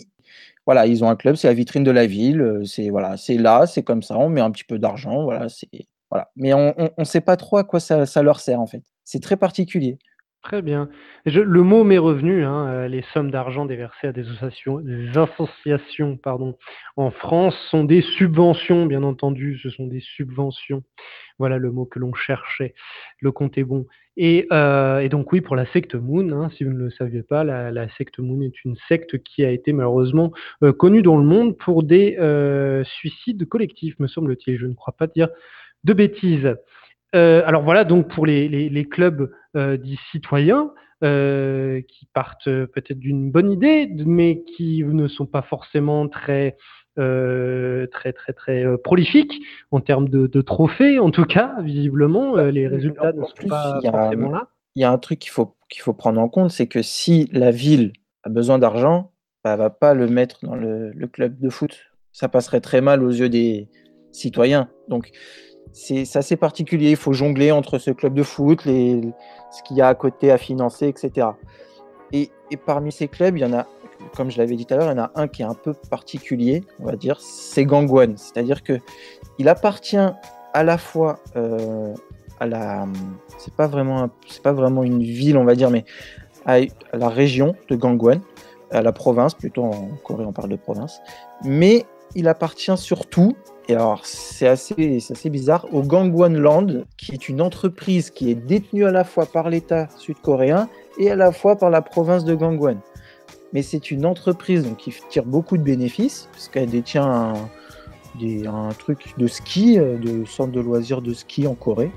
voilà, 0.66 0.88
ils 0.88 1.04
ont 1.04 1.10
un 1.10 1.18
club, 1.18 1.36
c'est 1.36 1.48
la 1.48 1.54
vitrine 1.54 1.84
de 1.84 1.92
la 1.92 2.06
ville, 2.06 2.40
euh, 2.40 2.64
c'est 2.64 2.90
voilà, 2.90 3.18
c'est 3.18 3.38
là, 3.38 3.66
c'est 3.66 3.84
comme 3.84 4.04
ça, 4.04 4.18
on 4.18 4.30
met 4.30 4.40
un 4.40 4.52
petit 4.52 4.64
peu 4.64 4.80
d'argent, 4.80 5.24
voilà, 5.24 5.50
c'est 5.50 5.68
voilà. 6.10 6.32
Mais 6.38 6.54
on 6.54 6.74
ne 6.98 7.04
sait 7.04 7.22
pas 7.22 7.36
trop 7.36 7.58
à 7.58 7.64
quoi 7.64 7.80
ça 7.80 8.24
leur 8.24 8.40
sert 8.40 8.60
en 8.60 8.68
fait. 8.68 8.84
C'est 9.04 9.22
très 9.22 9.38
particulier. 9.38 10.00
Très 10.42 10.62
bien. 10.62 10.90
le 11.26 11.64
mot 11.64 11.84
m'est 11.84 11.98
revenu, 11.98 12.46
hein, 12.46 12.68
euh, 12.70 12.88
les 12.88 13.02
sommes 13.14 13.30
d'argent 13.30 13.66
déversées 13.66 14.08
à 14.08 14.14
des 14.14 14.22
associations, 14.22 14.82
associations 15.14 16.16
pardon, 16.16 16.58
en 16.96 17.12
France 17.12 17.56
sont 17.70 17.84
des 17.84 18.02
subventions, 18.02 18.86
bien 18.86 19.04
entendu, 19.04 19.60
ce 19.62 19.70
sont 19.70 19.88
des 19.88 20.00
subventions. 20.00 20.84
Voilà 21.40 21.58
le 21.58 21.72
mot 21.72 21.86
que 21.86 22.00
l'on 22.00 22.14
cherchait. 22.14 22.74
Le 23.20 23.34
compte 23.34 23.58
est 23.58 23.66
bon. 23.66 23.86
Et, 24.16 24.48
euh, 24.54 25.06
donc 25.10 25.34
oui, 25.34 25.42
pour 25.42 25.58
la 25.58 25.66
secte 25.66 25.96
Moon, 25.96 26.32
hein, 26.32 26.50
si 26.56 26.64
vous 26.64 26.72
ne 26.72 26.80
le 26.80 26.90
saviez 26.90 27.22
pas, 27.22 27.44
la, 27.44 27.90
secte 27.98 28.20
Moon 28.20 28.42
est 28.42 28.64
une 28.64 28.78
secte 28.88 29.22
qui 29.22 29.44
a 29.44 29.52
été 29.52 29.74
malheureusement 29.74 30.32
euh, 30.64 30.72
connue 30.72 31.02
dans 31.02 31.18
le 31.18 31.26
monde 31.26 31.58
pour 31.58 31.84
des 31.84 32.16
suicides 32.86 33.46
collectifs, 33.46 34.00
me 34.00 34.08
semble-t-il. 34.08 34.58
Je 34.58 34.68
ne 34.68 34.74
crois 34.74 34.96
pas 34.98 35.08
dire 35.08 35.28
de 35.84 35.92
bêtises. 35.92 36.56
Alors 37.12 37.64
voilà, 37.64 37.84
donc 37.84 38.14
pour 38.14 38.26
les, 38.26 38.88
clubs 38.90 39.30
dits 39.56 40.00
citoyens, 40.12 40.72
euh, 41.04 41.82
qui 41.88 42.08
partent 42.14 42.50
peut-être 42.50 43.00
d'une 43.00 43.32
bonne 43.32 43.52
idée, 43.52 43.90
mais 44.06 44.44
qui 44.44 44.84
ne 44.84 45.08
sont 45.08 45.26
pas 45.26 45.42
forcément 45.42 46.08
très 46.08 46.58
très 46.96 48.12
très 48.12 48.34
très 48.34 48.66
prolifiques 48.84 49.34
en 49.72 49.80
termes 49.80 50.10
de, 50.10 50.42
trophées, 50.42 51.00
en 51.00 51.12
tout 51.12 51.24
cas, 51.24 51.56
visiblement, 51.62 52.36
les 52.36 52.68
résultats 52.68 53.14
ne 53.14 53.24
sont 53.24 53.48
pas 53.48 53.80
forcément 53.82 54.32
là. 54.32 54.50
Il 54.76 54.82
y 54.82 54.86
a 54.86 54.92
un 54.92 54.98
truc 54.98 55.20
qu'il 55.20 55.32
faut 55.32 55.56
qu'il 55.70 55.82
faut 55.82 55.94
prendre 55.94 56.20
en 56.20 56.28
compte, 56.28 56.50
c'est 56.50 56.68
que 56.68 56.82
si 56.82 57.30
la 57.32 57.52
ville 57.52 57.94
a 58.24 58.30
besoin 58.30 58.60
d'argent, 58.60 59.12
bah, 59.44 59.54
elle 59.54 59.60
va 59.60 59.70
pas 59.70 59.94
le 59.94 60.08
mettre 60.08 60.40
dans 60.44 60.56
le, 60.56 60.92
le 60.92 61.08
club 61.08 61.40
de 61.40 61.50
foot. 61.50 61.78
Ça 62.12 62.28
passerait 62.28 62.60
très 62.60 62.82
mal 62.82 63.04
aux 63.04 63.12
yeux 63.12 63.30
des 63.30 63.70
citoyens. 64.12 64.70
Donc 64.88 65.12
c'est 65.72 66.16
assez 66.16 66.36
particulier. 66.36 66.92
Il 66.92 66.96
faut 66.96 67.14
jongler 67.14 67.52
entre 67.52 67.78
ce 67.78 67.92
club 67.92 68.14
de 68.14 68.24
foot, 68.24 68.66
les, 68.66 69.02
ce 69.52 69.64
qu'il 69.64 69.78
y 69.78 69.82
a 69.82 69.88
à 69.88 69.96
côté 69.96 70.32
à 70.32 70.38
financer, 70.38 70.88
etc. 70.88 71.28
Et, 72.12 72.32
parmi 72.66 72.92
ces 72.92 73.08
clubs, 73.08 73.38
il 73.38 73.42
y 73.42 73.46
en 73.46 73.54
a, 73.54 73.68
comme 74.16 74.32
je 74.32 74.38
l'avais 74.38 74.56
dit 74.56 74.66
tout 74.66 74.74
à 74.74 74.78
l'heure, 74.78 74.92
il 74.92 74.98
y 74.98 75.00
en 75.00 75.04
a 75.04 75.12
un 75.16 75.28
qui 75.28 75.44
est 75.44 75.46
un 75.46 75.54
peu 75.54 75.74
particulier, 75.90 76.64
on 76.80 76.86
va 76.86 76.96
dire, 76.96 77.20
c'est 77.22 77.66
Gangwon. 77.66 78.14
C'est-à-dire 78.16 78.64
que 78.64 78.80
il 79.38 79.48
appartient 79.48 79.98
à 80.54 80.64
la 80.64 80.78
fois 80.78 81.20
euh, 81.36 81.94
à 82.40 82.48
la, 82.48 82.88
c'est 83.38 83.54
pas 83.54 83.68
vraiment, 83.68 84.10
c'est 84.28 84.42
pas 84.42 84.54
vraiment 84.54 84.84
une 84.84 85.04
ville, 85.04 85.38
on 85.38 85.44
va 85.44 85.56
dire, 85.56 85.70
mais 85.70 85.86
à, 86.46 86.60
la 86.94 87.10
région 87.10 87.56
de 87.70 87.76
Gangwon, 87.76 88.22
à 88.72 88.82
la 88.82 88.92
province, 88.92 89.34
plutôt 89.34 89.64
en 89.64 89.90
Corée 90.04 90.26
on 90.26 90.32
parle 90.32 90.50
de 90.50 90.56
province, 90.56 91.02
mais 91.44 91.86
il 92.16 92.28
appartient 92.28 92.78
surtout 92.78 93.36
et 93.70 93.76
alors, 93.76 94.04
c'est 94.04 94.48
assez, 94.48 94.98
assez 95.12 95.30
bizarre, 95.30 95.68
au 95.72 95.84
Gangwon 95.84 96.30
Land, 96.30 96.86
qui 96.98 97.12
est 97.12 97.30
une 97.30 97.40
entreprise 97.40 98.10
qui 98.10 98.32
est 98.32 98.36
détenue 98.36 98.84
à 98.84 98.92
la 98.92 99.04
fois 99.04 99.28
par 99.28 99.48
l'État 99.48 99.88
sud-coréen 99.96 100.68
et 100.98 101.12
à 101.12 101.16
la 101.16 101.32
fois 101.32 101.56
par 101.56 101.70
la 101.70 101.84
province 101.84 102.26
de 102.26 102.34
Gangwon. 102.34 102.78
Mais 103.54 103.62
c'est 103.62 103.92
une 103.92 104.08
entreprise 104.08 104.64
donc, 104.64 104.78
qui 104.78 104.92
tire 105.12 105.24
beaucoup 105.24 105.56
de 105.56 105.62
bénéfices, 105.62 106.30
puisqu'elle 106.32 106.72
détient 106.72 107.06
un, 107.06 107.34
un, 108.48 108.70
truc 108.70 109.14
de 109.20 109.28
ski, 109.28 109.78
euh, 109.78 109.98
de 109.98 110.26
centre 110.26 110.52
de 110.52 110.62
loisirs 110.62 111.04
de 111.04 111.14
ski 111.14 111.46
en 111.46 111.54
Corée. 111.54 111.92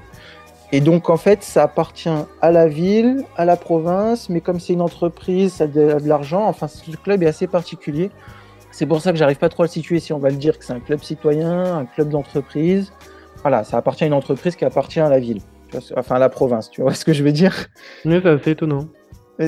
Et 0.72 0.82
donc, 0.82 1.08
en 1.08 1.16
fait, 1.16 1.42
ça 1.42 1.62
appartient 1.62 2.10
à 2.42 2.50
la 2.50 2.68
ville, 2.68 3.24
à 3.38 3.46
la 3.46 3.56
province, 3.56 4.28
mais 4.28 4.42
comme 4.42 4.60
c'est 4.60 4.74
une 4.74 4.82
entreprise, 4.82 5.54
ça 5.54 5.64
a 5.64 5.66
de 5.68 6.06
l'argent. 6.06 6.46
Enfin, 6.46 6.68
ce 6.68 6.90
club 6.98 7.22
est 7.22 7.28
assez 7.28 7.46
particulier. 7.46 8.10
C'est 8.72 8.86
pour 8.86 9.00
ça 9.00 9.12
que 9.12 9.18
j'arrive 9.18 9.38
pas 9.38 9.48
trop 9.48 9.62
à 9.62 9.66
le 9.66 9.70
situer 9.70 10.00
si 10.00 10.12
on 10.12 10.18
va 10.18 10.30
le 10.30 10.36
dire 10.36 10.58
que 10.58 10.64
c'est 10.64 10.72
un 10.72 10.80
club 10.80 11.00
citoyen, 11.02 11.76
un 11.76 11.84
club 11.84 12.08
d'entreprise. 12.08 12.92
Voilà, 13.42 13.64
ça 13.64 13.76
appartient 13.76 14.04
à 14.04 14.06
une 14.06 14.12
entreprise 14.14 14.56
qui 14.56 14.64
appartient 14.64 15.00
à 15.00 15.08
la 15.08 15.20
ville, 15.20 15.40
enfin 15.96 16.16
à 16.16 16.18
la 16.18 16.28
province, 16.28 16.70
tu 16.70 16.82
vois 16.82 16.94
ce 16.94 17.04
que 17.04 17.12
je 17.12 17.22
veux 17.22 17.32
dire? 17.32 17.68
Oui, 18.04 18.18
c'est 18.22 18.28
assez 18.28 18.50
étonnant. 18.50 18.88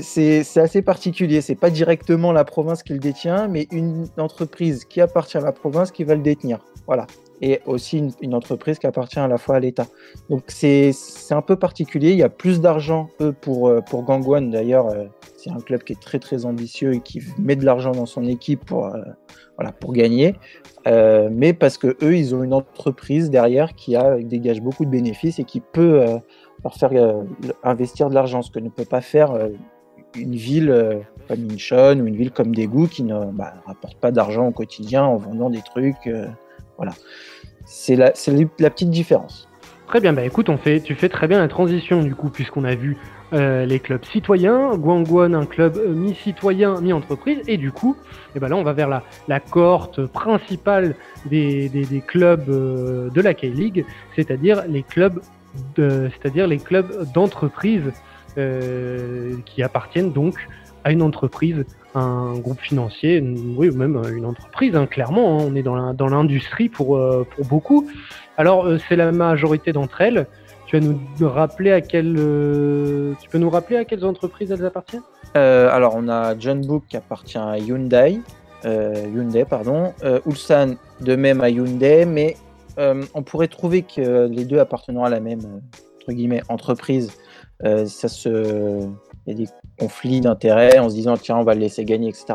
C'est 0.00 0.40
assez 0.56 0.82
particulier, 0.82 1.40
c'est 1.40 1.54
pas 1.54 1.70
directement 1.70 2.32
la 2.32 2.44
province 2.44 2.82
qui 2.82 2.92
le 2.92 2.98
détient, 2.98 3.48
mais 3.48 3.66
une 3.70 4.06
entreprise 4.16 4.84
qui 4.84 5.00
appartient 5.00 5.36
à 5.36 5.40
la 5.40 5.52
province 5.52 5.90
qui 5.90 6.04
va 6.04 6.14
le 6.14 6.22
détenir. 6.22 6.58
Voilà 6.86 7.06
et 7.40 7.60
aussi 7.66 8.10
une, 8.20 8.34
entreprise 8.34 8.78
qui 8.78 8.86
appartient 8.86 9.18
à 9.18 9.28
la 9.28 9.38
fois 9.38 9.56
à 9.56 9.60
l'État. 9.60 9.86
Donc 10.30 10.44
c'est 10.48 10.92
un 11.30 11.42
peu 11.42 11.56
particulier. 11.56 12.12
Il 12.12 12.18
y 12.18 12.22
a 12.22 12.28
plus 12.28 12.60
d'argent, 12.60 13.10
eux, 13.20 13.34
pour, 13.38 13.68
euh, 13.68 13.80
pour 13.80 14.02
Gangwon. 14.02 14.50
D'ailleurs, 14.50 14.88
euh, 14.88 15.04
c'est 15.44 15.50
un 15.50 15.60
club 15.60 15.84
qui 15.84 15.92
est 15.92 16.00
très 16.00 16.18
très 16.18 16.46
ambitieux 16.46 16.94
et 16.94 17.00
qui 17.00 17.22
met 17.38 17.54
de 17.54 17.66
l'argent 17.66 17.92
dans 17.92 18.06
son 18.06 18.24
équipe 18.24 18.64
pour, 18.64 18.86
euh, 18.86 19.02
voilà, 19.56 19.72
pour 19.72 19.92
gagner. 19.92 20.34
mais 20.86 21.52
parce 21.52 21.76
que 21.76 21.96
eux, 22.02 22.16
ils 22.16 22.34
ont 22.34 22.42
une 22.42 22.54
entreprise 22.54 23.30
derrière 23.30 23.74
qui 23.74 23.94
a, 23.94 24.16
dégage 24.18 24.60
beaucoup 24.60 24.84
de 24.84 24.90
bénéfices 24.90 25.38
et 25.38 25.44
qui 25.44 25.60
peut 25.60 26.04
leur 26.62 26.74
faire 26.74 26.90
investir 27.62 28.08
de 28.08 28.14
l'argent, 28.14 28.42
ce 28.42 28.50
que 28.50 28.58
ne 28.58 28.70
peut 28.70 28.84
pas 28.84 29.00
faire 29.00 29.38
une 30.16 30.34
ville 30.34 31.02
comme 31.28 31.48
Incheon 31.50 32.00
ou 32.00 32.06
une 32.06 32.16
ville 32.16 32.30
comme 32.30 32.54
Daegu 32.54 32.88
qui 32.88 33.02
ne 33.02 33.26
bah, 33.32 33.54
rapporte 33.66 33.98
pas 33.98 34.10
d'argent 34.10 34.46
au 34.48 34.52
quotidien 34.52 35.04
en 35.04 35.16
vendant 35.16 35.50
des 35.50 35.62
trucs. 35.62 36.10
voilà. 36.76 36.92
C'est 37.66 37.96
la, 37.96 38.12
la, 38.58 38.70
petite 38.70 38.90
différence. 38.90 39.48
Très 39.86 40.00
bien, 40.00 40.12
bah 40.12 40.24
écoute, 40.24 40.48
on 40.48 40.56
fait, 40.56 40.80
tu 40.80 40.94
fais 40.94 41.08
très 41.08 41.28
bien 41.28 41.38
la 41.38 41.48
transition 41.48 42.02
du 42.02 42.14
coup, 42.14 42.28
puisqu'on 42.28 42.64
a 42.64 42.74
vu 42.74 42.96
euh, 43.32 43.64
les 43.64 43.80
clubs 43.80 44.04
citoyens, 44.04 44.76
Guangguan, 44.76 45.34
un 45.34 45.46
club 45.46 45.76
euh, 45.76 45.92
mi-citoyen, 45.92 46.80
mi-entreprise, 46.80 47.38
et 47.48 47.56
du 47.56 47.72
coup, 47.72 47.96
eh 48.36 48.38
ben 48.38 48.48
là, 48.48 48.56
on 48.56 48.62
va 48.62 48.72
vers 48.72 48.88
la, 48.88 49.02
la 49.28 49.40
cohorte 49.40 50.06
principale 50.06 50.94
des, 51.26 51.70
clubs 52.06 52.48
euh, 52.48 53.10
de 53.10 53.20
la 53.20 53.34
K-League, 53.34 53.86
c'est-à-dire 54.14 54.64
les 54.68 54.82
clubs, 54.82 55.20
c'est-à-dire 55.76 56.46
les 56.46 56.58
clubs 56.58 57.10
d'entreprise 57.12 57.92
qui 59.46 59.62
appartiennent 59.62 60.10
donc 60.10 60.48
à 60.82 60.90
une 60.90 61.02
entreprise 61.02 61.64
un 61.94 62.36
groupe 62.40 62.58
financier, 62.58 63.22
oui, 63.56 63.70
même 63.70 64.02
une 64.12 64.26
entreprise, 64.26 64.74
hein, 64.74 64.86
clairement. 64.86 65.38
Hein. 65.38 65.44
on 65.48 65.54
est 65.54 65.62
dans 65.62 66.08
l'industrie 66.08 66.68
pour, 66.68 67.00
pour 67.24 67.44
beaucoup. 67.46 67.88
Alors, 68.36 68.66
c'est 68.88 68.96
la 68.96 69.12
majorité 69.12 69.72
d'entre 69.72 70.00
elles. 70.00 70.26
Tu 70.66 70.78
vas 70.78 70.86
nous 70.86 71.28
rappeler 71.28 71.72
à 71.72 71.80
euh, 71.94 73.12
tu 73.20 73.28
peux 73.28 73.38
nous 73.38 73.50
rappeler 73.50 73.76
à 73.76 73.84
quelles 73.84 74.04
entreprises 74.04 74.50
elles 74.50 74.64
appartiennent? 74.64 75.02
Alors, 75.34 75.94
on 75.96 76.08
a 76.08 76.38
John 76.38 76.60
Book 76.64 76.84
qui 76.88 76.96
appartient 76.96 77.38
à 77.38 77.58
Hyundai, 77.58 78.20
Hyundai 78.64 79.44
pardon, 79.44 79.92
Ulsan 80.26 80.76
de 81.00 81.16
même 81.16 81.40
à 81.40 81.50
Hyundai, 81.50 82.06
mais 82.06 82.36
on 82.78 83.22
pourrait 83.22 83.48
trouver 83.48 83.82
que 83.82 84.26
les 84.28 84.44
deux 84.44 84.58
appartenant 84.58 85.04
à 85.04 85.10
la 85.10 85.20
même 85.20 85.60
entre 86.00 86.12
guillemets 86.12 86.42
entreprise, 86.48 87.12
ça 87.60 88.08
se 88.08 88.88
il 89.26 89.32
y 89.32 89.42
a 89.42 89.46
des 89.46 89.50
conflits 89.78 90.20
d'intérêts 90.20 90.78
en 90.78 90.88
se 90.88 90.94
disant 90.94 91.16
tiens 91.16 91.36
on 91.36 91.44
va 91.44 91.54
le 91.54 91.60
laisser 91.60 91.84
gagner 91.84 92.08
etc. 92.08 92.26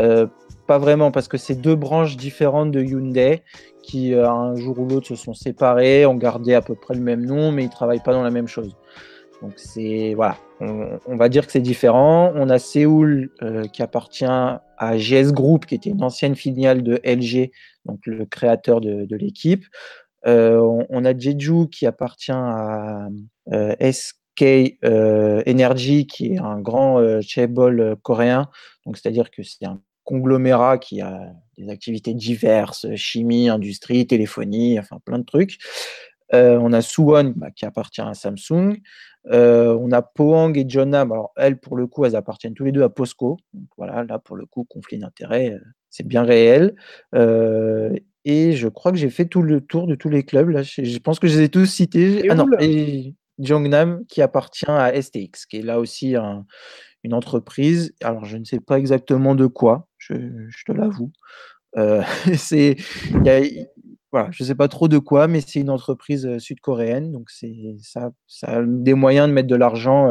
Euh, 0.00 0.26
pas 0.66 0.78
vraiment 0.78 1.10
parce 1.10 1.28
que 1.28 1.36
c'est 1.36 1.54
deux 1.54 1.74
branches 1.74 2.16
différentes 2.16 2.70
de 2.70 2.82
Hyundai 2.82 3.42
qui 3.82 4.14
euh, 4.14 4.28
un 4.28 4.56
jour 4.56 4.78
ou 4.78 4.86
l'autre 4.86 5.06
se 5.06 5.16
sont 5.16 5.34
séparées, 5.34 6.06
ont 6.06 6.14
gardé 6.14 6.54
à 6.54 6.62
peu 6.62 6.74
près 6.74 6.94
le 6.94 7.00
même 7.00 7.24
nom 7.24 7.52
mais 7.52 7.64
ils 7.64 7.70
travaillent 7.70 8.02
pas 8.02 8.12
dans 8.12 8.22
la 8.22 8.30
même 8.30 8.48
chose. 8.48 8.76
Donc 9.42 9.52
c'est 9.56 10.12
voilà, 10.14 10.36
on, 10.60 11.16
va 11.16 11.28
dire 11.30 11.46
que 11.46 11.52
c'est 11.52 11.60
différent. 11.60 12.32
On 12.34 12.50
a 12.50 12.58
Séoul 12.58 13.30
euh, 13.42 13.64
qui 13.64 13.82
appartient 13.82 14.26
à 14.26 14.96
GS 14.96 15.32
Group 15.32 15.64
qui 15.64 15.74
était 15.74 15.90
une 15.90 16.02
ancienne 16.02 16.36
filiale 16.36 16.82
de 16.82 17.00
LG, 17.04 17.50
donc 17.86 18.00
le 18.04 18.26
créateur 18.26 18.82
de, 18.82 19.16
l'équipe. 19.16 19.64
On, 20.26 20.84
on, 20.90 21.04
a 21.06 21.16
Jeju 21.16 21.68
qui 21.70 21.86
appartient 21.86 22.32
à 22.32 23.08
S 23.50 24.20
euh, 24.42 25.42
Energy, 25.46 26.06
qui 26.06 26.34
est 26.34 26.38
un 26.38 26.60
grand 26.60 26.98
euh, 26.98 27.20
chaebol 27.20 27.80
euh, 27.80 27.96
coréen. 27.96 28.48
Donc, 28.86 28.96
c'est-à-dire 28.96 29.30
que 29.30 29.42
c'est 29.42 29.66
un 29.66 29.80
conglomérat 30.10 30.78
qui 30.78 31.00
a 31.00 31.32
des 31.56 31.70
activités 31.70 32.14
diverses, 32.14 32.86
chimie, 32.96 33.48
industrie, 33.48 34.06
téléphonie, 34.06 34.78
enfin 34.78 34.98
plein 35.04 35.18
de 35.18 35.24
trucs. 35.24 35.58
on 36.32 36.72
a 36.72 36.82
Suwon 36.82 37.32
bah, 37.36 37.50
qui 37.50 37.64
appartient 37.64 38.00
à 38.00 38.14
Samsung. 38.14 38.76
on 39.24 39.92
a 39.92 40.02
Pohang 40.02 40.52
et 40.56 40.68
Jeonnam. 40.68 41.12
Alors, 41.12 41.32
elles, 41.36 41.58
pour 41.58 41.76
le 41.76 41.86
coup, 41.86 42.04
elles 42.04 42.16
appartiennent 42.16 42.54
tous 42.54 42.64
les 42.64 42.72
deux 42.72 42.82
à 42.82 42.88
POSCO. 42.88 43.38
Donc, 43.54 43.68
voilà, 43.76 44.04
là, 44.04 44.18
pour 44.18 44.36
le 44.36 44.46
coup, 44.46 44.64
conflit 44.64 44.98
d'intérêts, 44.98 45.56
c'est 45.90 46.06
bien 46.06 46.24
réel. 46.24 46.74
et 47.14 48.52
je 48.52 48.68
crois 48.68 48.90
que 48.90 48.98
j'ai 48.98 49.10
fait 49.10 49.26
tout 49.26 49.42
le 49.42 49.60
tour 49.60 49.86
de 49.86 49.94
tous 49.94 50.08
les 50.08 50.24
clubs. 50.24 50.48
Là, 50.48 50.62
je, 50.62 50.98
pense 50.98 51.20
que 51.20 51.28
je 51.28 51.38
les 51.38 51.44
ai 51.44 51.48
tous 51.48 51.66
cités. 51.66 52.28
ah 52.28 52.34
non, 52.34 52.46
et, 52.58 53.14
Jongnam 53.40 54.04
qui 54.06 54.22
appartient 54.22 54.70
à 54.70 55.00
STX, 55.00 55.46
qui 55.48 55.58
est 55.58 55.62
là 55.62 55.80
aussi 55.80 56.14
une 57.02 57.14
entreprise. 57.14 57.94
Alors, 58.02 58.24
je 58.24 58.36
ne 58.36 58.44
sais 58.44 58.60
pas 58.60 58.78
exactement 58.78 59.34
de 59.34 59.46
quoi, 59.46 59.88
je, 60.00 60.64
te 60.66 60.72
l'avoue. 60.72 61.12
c'est, 62.34 62.76
voilà, 64.12 64.28
je 64.32 64.42
ne 64.42 64.46
sais 64.46 64.54
pas 64.56 64.68
trop 64.68 64.88
de 64.88 64.98
quoi, 64.98 65.28
mais 65.28 65.40
c'est 65.40 65.60
une 65.60 65.70
entreprise 65.70 66.38
sud-coréenne, 66.38 67.12
donc 67.12 67.30
c'est 67.30 67.76
ça, 67.80 68.10
a 68.42 68.62
des 68.62 68.94
moyens 68.94 69.28
de 69.28 69.32
mettre 69.32 69.48
de 69.48 69.56
l'argent 69.56 70.10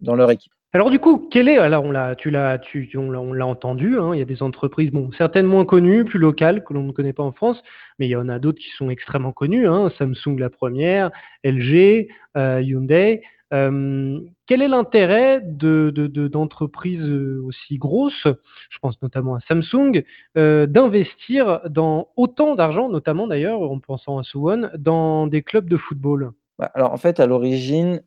dans 0.00 0.16
leur 0.16 0.30
équipe. 0.30 0.52
Alors 0.74 0.88
du 0.88 0.98
coup, 0.98 1.28
quel 1.30 1.48
est 1.50 1.58
alors 1.58 1.84
on 1.84 1.90
l'a, 1.90 2.14
tu 2.16 2.30
l'as, 2.30 2.58
tu, 2.58 2.90
on 2.96 3.10
l'a 3.10 3.46
entendu. 3.46 3.98
Hein, 3.98 4.14
il 4.14 4.18
y 4.18 4.22
a 4.22 4.24
des 4.24 4.42
entreprises, 4.42 4.90
bon, 4.90 5.10
certaines 5.18 5.44
moins 5.44 5.66
connues, 5.66 6.06
plus 6.06 6.18
locales 6.18 6.64
que 6.64 6.72
l'on 6.72 6.84
ne 6.84 6.92
connaît 6.92 7.12
pas 7.12 7.22
en 7.22 7.32
France, 7.32 7.62
mais 7.98 8.06
il 8.06 8.10
y 8.10 8.16
en 8.16 8.26
a 8.30 8.38
d'autres 8.38 8.58
qui 8.58 8.70
sont 8.70 8.88
extrêmement 8.88 9.32
connues. 9.32 9.68
Hein, 9.68 9.92
Samsung 9.98 10.38
la 10.38 10.48
première, 10.48 11.10
LG, 11.44 12.08
euh, 12.38 12.62
Hyundai. 12.62 13.20
Euh, 13.52 14.20
quel 14.46 14.62
est 14.62 14.68
l'intérêt 14.68 15.40
de, 15.42 15.90
d'entreprises 16.28 17.10
aussi 17.44 17.78
grosses, 17.78 18.26
je 18.70 18.78
pense 18.80 19.00
notamment 19.02 19.34
à 19.34 19.40
Samsung, 19.40 20.04
euh, 20.36 20.66
d'investir 20.66 21.60
dans 21.68 22.08
autant 22.16 22.54
d'argent, 22.54 22.88
notamment 22.88 23.26
d'ailleurs 23.26 23.62
en 23.62 23.78
pensant 23.78 24.18
à 24.18 24.22
Suwon, 24.22 24.70
dans 24.78 25.26
des 25.26 25.42
clubs 25.42 25.68
de 25.68 25.76
football? 25.76 26.32
Bah, 26.58 26.70
Alors 26.74 26.92
en 26.92 26.96
fait, 26.96 27.20
à 27.20 27.26
l'origine, 27.26 28.02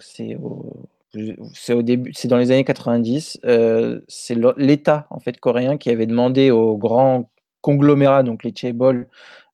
c'est 0.00 0.36
au 1.72 1.82
début, 1.82 2.12
c'est 2.14 2.28
dans 2.28 2.38
les 2.38 2.50
années 2.50 2.64
90. 2.64 3.40
Euh, 3.44 4.00
c'est 4.08 4.36
l'État 4.56 5.06
en 5.10 5.20
fait 5.20 5.38
coréen 5.38 5.76
qui 5.76 5.90
avait 5.90 6.06
demandé 6.06 6.50
aux 6.50 6.76
grands 6.76 7.30
conglomérats, 7.60 8.22
donc 8.22 8.44
les 8.44 8.52
chaebol, 8.54 9.08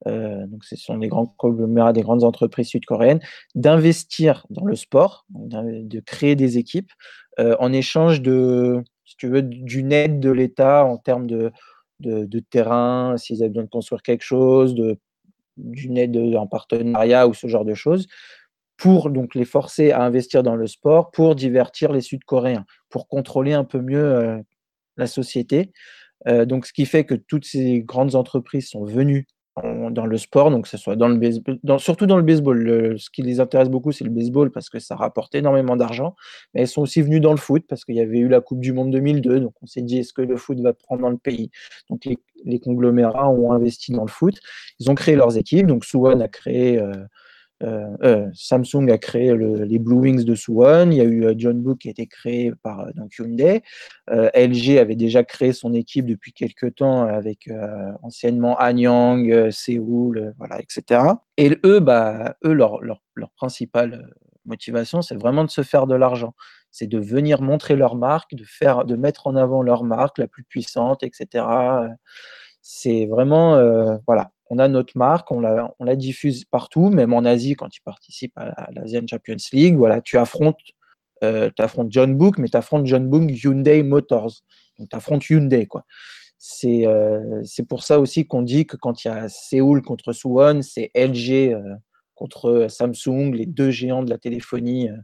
euh, 0.06 0.46
donc 0.46 0.64
ce 0.64 0.76
sont 0.76 0.98
des 0.98 1.08
grands 1.08 1.26
conglomérats 1.26 1.92
des 1.92 2.02
grandes 2.02 2.24
entreprises 2.24 2.68
sud-coréennes, 2.68 3.20
d'investir 3.54 4.46
dans 4.50 4.64
le 4.64 4.74
sport, 4.74 5.26
de 5.30 6.00
créer 6.00 6.36
des 6.36 6.58
équipes 6.58 6.90
euh, 7.38 7.56
en 7.58 7.72
échange 7.72 8.22
de, 8.22 8.82
si 9.04 9.16
tu 9.16 9.28
veux, 9.28 9.42
d'une 9.42 9.92
aide 9.92 10.20
de 10.20 10.30
l'État 10.30 10.84
en 10.84 10.96
termes 10.96 11.26
de, 11.26 11.52
de, 12.00 12.38
terrain, 12.38 13.16
s'ils 13.18 13.42
avaient 13.42 13.50
besoin 13.50 13.64
de 13.64 13.68
construire 13.68 14.02
quelque 14.02 14.24
chose, 14.24 14.74
d'une 15.56 15.98
aide 15.98 16.16
en 16.34 16.46
partenariat 16.46 17.28
ou 17.28 17.34
ce 17.34 17.46
genre 17.46 17.64
de 17.64 17.74
choses 17.74 18.06
pour 18.78 19.10
donc 19.10 19.34
les 19.34 19.44
forcer 19.44 19.90
à 19.90 20.02
investir 20.02 20.42
dans 20.42 20.56
le 20.56 20.66
sport, 20.66 21.10
pour 21.10 21.34
divertir 21.34 21.92
les 21.92 22.00
Sud-Coréens, 22.00 22.64
pour 22.88 23.08
contrôler 23.08 23.52
un 23.52 23.64
peu 23.64 23.82
mieux 23.82 24.02
euh, 24.02 24.38
la 24.96 25.06
société. 25.06 25.70
Donc, 26.26 26.66
ce 26.66 26.74
qui 26.74 26.84
fait 26.84 27.04
que 27.04 27.14
toutes 27.14 27.46
ces 27.46 27.80
grandes 27.80 28.14
entreprises 28.14 28.68
sont 28.68 28.84
venues 28.84 29.26
dans 29.90 30.06
le 30.06 30.18
sport, 30.18 30.50
donc 30.50 30.64
que 30.64 30.68
ce 30.68 30.76
soit 30.76 30.96
dans 30.96 31.08
le 31.08 31.16
baseball, 31.16 31.58
surtout 31.78 32.06
dans 32.06 32.16
le 32.16 32.22
baseball. 32.22 32.98
ce 32.98 33.10
qui 33.10 33.22
les 33.22 33.40
intéresse 33.40 33.68
beaucoup, 33.68 33.92
c'est 33.92 34.04
le 34.04 34.10
baseball 34.10 34.50
parce 34.50 34.68
que 34.70 34.78
ça 34.78 34.96
rapporte 34.96 35.34
énormément 35.34 35.76
d'argent. 35.76 36.16
Mais 36.54 36.62
elles 36.62 36.68
sont 36.68 36.82
aussi 36.82 37.02
venues 37.02 37.20
dans 37.20 37.32
le 37.32 37.38
foot 37.38 37.64
parce 37.68 37.84
qu'il 37.84 37.96
y 37.96 38.00
avait 38.00 38.18
eu 38.18 38.28
la 38.28 38.40
Coupe 38.40 38.60
du 38.60 38.72
Monde 38.72 38.90
2002. 38.90 39.40
Donc, 39.40 39.54
on 39.62 39.66
s'est 39.66 39.82
dit, 39.82 39.98
est-ce 39.98 40.12
que 40.12 40.22
le 40.22 40.36
foot 40.36 40.58
va 40.60 40.72
prendre 40.72 41.02
dans 41.02 41.10
le 41.10 41.18
pays? 41.18 41.50
Donc, 41.88 42.04
les, 42.44 42.58
conglomérats 42.60 43.28
ont 43.28 43.52
investi 43.52 43.92
dans 43.92 44.04
le 44.04 44.10
foot. 44.10 44.38
Ils 44.78 44.90
ont 44.90 44.94
créé 44.94 45.16
leurs 45.16 45.36
équipes. 45.36 45.66
Donc, 45.66 45.84
Suwon 45.84 46.20
a 46.20 46.28
créé. 46.28 46.78
Euh, 46.78 46.92
Samsung 48.32 48.90
a 48.90 48.98
créé 48.98 49.36
les 49.36 49.78
Blue 49.78 49.96
Wings 49.96 50.24
de 50.24 50.34
Suwon. 50.34 50.90
Il 50.90 50.96
y 50.96 51.00
a 51.00 51.04
eu 51.04 51.24
euh, 51.24 51.34
John 51.36 51.60
Book 51.60 51.78
qui 51.78 51.88
a 51.88 51.90
été 51.90 52.06
créé 52.06 52.52
par 52.62 52.86
Hyundai. 53.18 53.62
LG 54.08 54.78
avait 54.78 54.96
déjà 54.96 55.24
créé 55.24 55.52
son 55.52 55.74
équipe 55.74 56.06
depuis 56.06 56.32
quelques 56.32 56.76
temps 56.76 57.02
avec 57.02 57.48
anciennement 58.02 58.58
Anyang, 58.58 59.50
Séoul, 59.50 60.34
voilà, 60.38 60.60
etc. 60.60 61.02
Et 61.36 61.58
eux, 61.64 61.80
bah, 61.80 62.36
eux 62.44 62.52
leur, 62.52 62.82
leur, 62.82 63.02
leur 63.14 63.30
principale 63.30 64.10
motivation, 64.44 65.02
c'est 65.02 65.16
vraiment 65.16 65.44
de 65.44 65.50
se 65.50 65.62
faire 65.62 65.86
de 65.86 65.94
l'argent. 65.94 66.34
C'est 66.70 66.86
de 66.86 66.98
venir 66.98 67.42
montrer 67.42 67.76
leur 67.76 67.94
marque, 67.96 68.34
de, 68.34 68.44
faire, 68.44 68.84
de 68.84 68.96
mettre 68.96 69.26
en 69.26 69.36
avant 69.36 69.62
leur 69.62 69.84
marque 69.84 70.18
la 70.18 70.26
plus 70.26 70.44
puissante, 70.44 71.02
etc. 71.02 71.44
C'est 72.62 73.06
vraiment, 73.06 73.56
voilà, 74.06 74.32
on 74.50 74.58
a 74.58 74.68
notre 74.68 74.98
marque, 74.98 75.30
on 75.30 75.40
la, 75.40 75.96
diffuse 75.96 76.44
partout, 76.44 76.90
même 76.90 77.12
en 77.12 77.24
Asie 77.24 77.54
quand 77.54 77.68
tu 77.68 77.80
participes 77.82 78.36
à 78.36 78.68
l'Asian 78.72 79.02
Champions 79.08 79.36
League. 79.52 79.76
Voilà, 79.76 80.00
tu 80.00 80.18
affrontes, 80.18 80.58
euh, 81.22 81.50
affrontes 81.58 81.90
John 81.90 82.16
Book, 82.16 82.36
mais 82.38 82.48
tu 82.48 82.56
affrontes 82.56 82.86
John 82.86 83.08
Book 83.08 83.30
Hyundai 83.30 83.82
Motors. 83.82 84.42
Donc 84.78 84.88
tu 84.88 84.96
affrontes 84.96 85.28
Hyundai. 85.30 85.66
Quoi. 85.66 85.84
C'est, 86.42 86.86
euh, 86.86 87.42
c'est 87.44 87.66
pour 87.66 87.82
ça 87.82 88.00
aussi 88.00 88.26
qu'on 88.26 88.40
dit 88.40 88.64
que 88.64 88.78
quand 88.78 89.04
il 89.04 89.08
y 89.08 89.10
a 89.10 89.28
Séoul 89.28 89.82
contre 89.82 90.14
Suwon, 90.14 90.62
c'est 90.62 90.90
LG 90.94 91.52
euh, 91.52 91.74
contre 92.14 92.66
Samsung, 92.70 93.32
les 93.34 93.44
deux 93.44 93.70
géants 93.70 94.02
de 94.02 94.08
la 94.08 94.16
téléphonie 94.16 94.88
euh, 94.88 94.96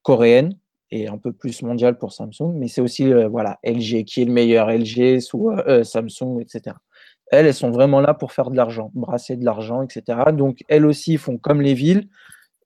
coréenne 0.00 0.58
et 0.90 1.06
un 1.06 1.18
peu 1.18 1.34
plus 1.34 1.60
mondiale 1.60 1.98
pour 1.98 2.14
Samsung. 2.14 2.54
Mais 2.54 2.68
c'est 2.68 2.80
aussi 2.80 3.12
voilà, 3.30 3.58
LG 3.62 4.04
qui 4.04 4.22
est 4.22 4.24
le 4.24 4.32
meilleur, 4.32 4.70
LG, 4.70 5.20
Samsung, 5.20 6.40
etc. 6.40 6.76
Elles, 7.30 7.46
elles 7.46 7.54
sont 7.54 7.70
vraiment 7.70 8.00
là 8.00 8.14
pour 8.14 8.32
faire 8.32 8.50
de 8.50 8.56
l'argent, 8.56 8.90
brasser 8.94 9.36
de 9.36 9.44
l'argent, 9.44 9.82
etc. 9.82 10.18
Donc, 10.32 10.64
elles 10.68 10.86
aussi 10.86 11.16
font 11.16 11.38
comme 11.38 11.60
les 11.60 11.74
villes. 11.74 12.08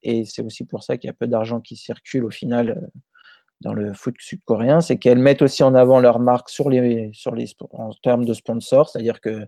Et 0.02 0.24
c'est 0.24 0.42
aussi 0.42 0.64
pour 0.64 0.82
ça 0.82 0.96
qu'il 0.96 1.08
y 1.08 1.10
a 1.10 1.14
peu 1.14 1.26
d'argent 1.26 1.60
qui 1.60 1.76
circule 1.76 2.24
au 2.24 2.30
final 2.30 2.70
euh, 2.70 3.00
dans 3.60 3.72
le 3.72 3.92
foot 3.92 4.14
sud-coréen. 4.18 4.80
C'est 4.80 4.98
qu'elles 4.98 5.18
mettent 5.18 5.42
aussi 5.42 5.62
en 5.62 5.74
avant 5.74 6.00
leur 6.00 6.20
marque 6.20 6.48
sur 6.48 6.70
les, 6.70 7.10
sur 7.12 7.34
en 7.72 7.90
termes 8.02 8.24
de 8.24 8.34
sponsors. 8.34 8.88
C'est-à-dire 8.88 9.20
que 9.20 9.46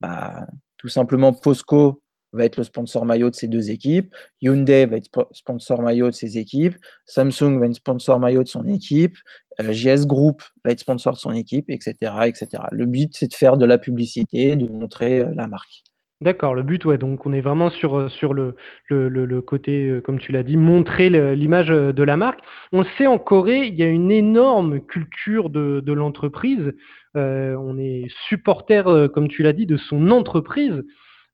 bah, 0.00 0.46
tout 0.76 0.88
simplement, 0.88 1.32
POSCO 1.32 2.02
va 2.32 2.44
être 2.44 2.56
le 2.56 2.64
sponsor 2.64 3.04
maillot 3.04 3.30
de 3.30 3.34
ces 3.34 3.48
deux 3.48 3.70
équipes. 3.70 4.14
Hyundai 4.40 4.86
va 4.86 4.96
être 4.96 5.28
sponsor 5.32 5.82
maillot 5.82 6.06
de 6.06 6.14
ses 6.14 6.38
équipes. 6.38 6.76
Samsung 7.06 7.58
va 7.58 7.66
être 7.66 7.74
sponsor 7.74 8.20
maillot 8.20 8.42
de 8.42 8.48
son 8.48 8.66
équipe. 8.68 9.16
Euh, 9.60 9.72
JS 9.72 10.06
Group 10.06 10.42
va 10.64 10.72
être 10.72 10.80
sponsor 10.80 11.12
de 11.12 11.18
son 11.18 11.32
équipe, 11.32 11.70
etc. 11.70 11.94
etc. 12.26 12.48
Le 12.72 12.86
but, 12.86 13.10
c'est 13.14 13.28
de 13.28 13.34
faire 13.34 13.56
de 13.56 13.66
la 13.66 13.78
publicité, 13.78 14.56
de 14.56 14.66
montrer 14.66 15.20
euh, 15.20 15.30
la 15.34 15.46
marque. 15.46 15.82
D'accord, 16.22 16.54
le 16.54 16.62
but, 16.62 16.84
ouais, 16.84 16.98
donc 16.98 17.24
on 17.24 17.32
est 17.32 17.40
vraiment 17.40 17.70
sur, 17.70 17.98
euh, 17.98 18.08
sur 18.10 18.34
le, 18.34 18.54
le, 18.88 19.08
le, 19.08 19.40
côté, 19.40 20.00
comme 20.04 20.18
tu 20.18 20.32
l'as 20.32 20.42
dit, 20.42 20.58
montrer 20.58 21.08
l'image 21.34 21.68
de 21.68 22.02
la 22.02 22.16
marque. 22.18 22.40
On 22.72 22.84
sait 22.98 23.06
en 23.06 23.18
Corée, 23.18 23.66
il 23.66 23.74
y 23.74 23.82
a 23.82 23.88
une 23.88 24.10
énorme 24.10 24.80
culture 24.80 25.48
de, 25.48 25.80
de 25.80 25.92
l'entreprise. 25.94 26.74
on 27.14 27.78
est 27.78 28.04
supporter, 28.28 29.08
comme 29.14 29.28
tu 29.28 29.42
l'as 29.42 29.54
dit, 29.54 29.64
de 29.64 29.78
son 29.78 30.10
entreprise 30.10 30.84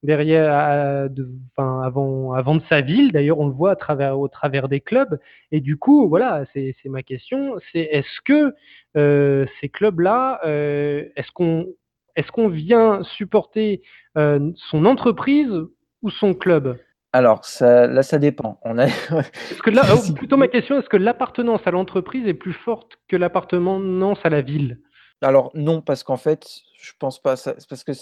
derrière, 0.06 1.10
de, 1.10 1.28
enfin, 1.56 1.82
avant, 1.82 2.32
avant 2.32 2.54
de 2.54 2.62
sa 2.68 2.80
ville. 2.80 3.12
D'ailleurs, 3.12 3.38
on 3.38 3.48
le 3.48 3.52
voit 3.52 3.72
à 3.72 3.76
travers, 3.76 4.18
au 4.18 4.28
travers 4.28 4.68
des 4.68 4.80
clubs. 4.80 5.18
Et 5.52 5.60
du 5.60 5.76
coup, 5.76 6.08
voilà, 6.08 6.44
c'est 6.54 6.74
ma 6.86 7.02
question. 7.02 7.56
C'est 7.72 7.80
est-ce 7.80 8.20
que 8.24 8.54
euh, 8.96 9.46
ces 9.60 9.68
clubs-là, 9.68 10.40
euh, 10.46 11.04
est-ce 11.16 11.30
qu'on 11.32 11.66
est-ce 12.14 12.32
qu'on 12.32 12.48
vient 12.48 13.02
supporter 13.02 13.82
euh, 14.16 14.50
son 14.70 14.86
entreprise 14.86 15.52
ou 16.00 16.10
son 16.10 16.32
club? 16.32 16.78
Alors, 17.12 17.44
ça, 17.44 17.86
là, 17.86 18.02
ça 18.02 18.18
dépend. 18.18 18.58
On 18.62 18.78
a... 18.78 18.86
que 19.64 19.70
là, 19.70 19.82
oh, 19.92 20.12
plutôt 20.14 20.38
ma 20.38 20.48
question, 20.48 20.78
est-ce 20.78 20.88
que 20.88 20.96
l'appartenance 20.96 21.60
à 21.66 21.70
l'entreprise 21.70 22.26
est 22.26 22.34
plus 22.34 22.54
forte 22.54 22.92
que 23.08 23.16
l'appartenance 23.16 24.18
à 24.24 24.30
la 24.30 24.40
ville? 24.40 24.80
Alors 25.22 25.50
non, 25.54 25.80
parce 25.80 26.02
qu'en 26.02 26.16
fait, 26.16 26.46
je 26.80 26.92
pense 26.98 27.20
pas. 27.20 27.34
parce 27.68 27.84
que 27.84 27.92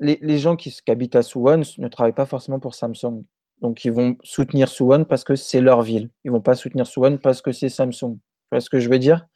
les, 0.00 0.38
gens 0.38 0.56
qui, 0.56 0.74
habitent 0.86 1.16
à 1.16 1.22
Suwon 1.22 1.62
ne 1.78 1.88
travaillent 1.88 2.12
pas 2.12 2.26
forcément 2.26 2.60
pour 2.60 2.74
Samsung. 2.74 3.24
Donc, 3.60 3.84
ils 3.84 3.92
vont 3.92 4.16
soutenir 4.22 4.68
Suwon 4.68 5.04
parce 5.04 5.24
que 5.24 5.34
c'est 5.34 5.60
leur 5.60 5.82
ville. 5.82 6.10
Ils 6.24 6.30
vont 6.30 6.40
pas 6.40 6.54
soutenir 6.54 6.86
Suwon 6.86 7.18
parce 7.18 7.42
que 7.42 7.52
c'est 7.52 7.68
Samsung. 7.68 8.16
Tu 8.18 8.48
vois 8.52 8.60
ce 8.60 8.70
que 8.70 8.78
je 8.78 8.88
veux 8.88 8.98
dire? 8.98 9.26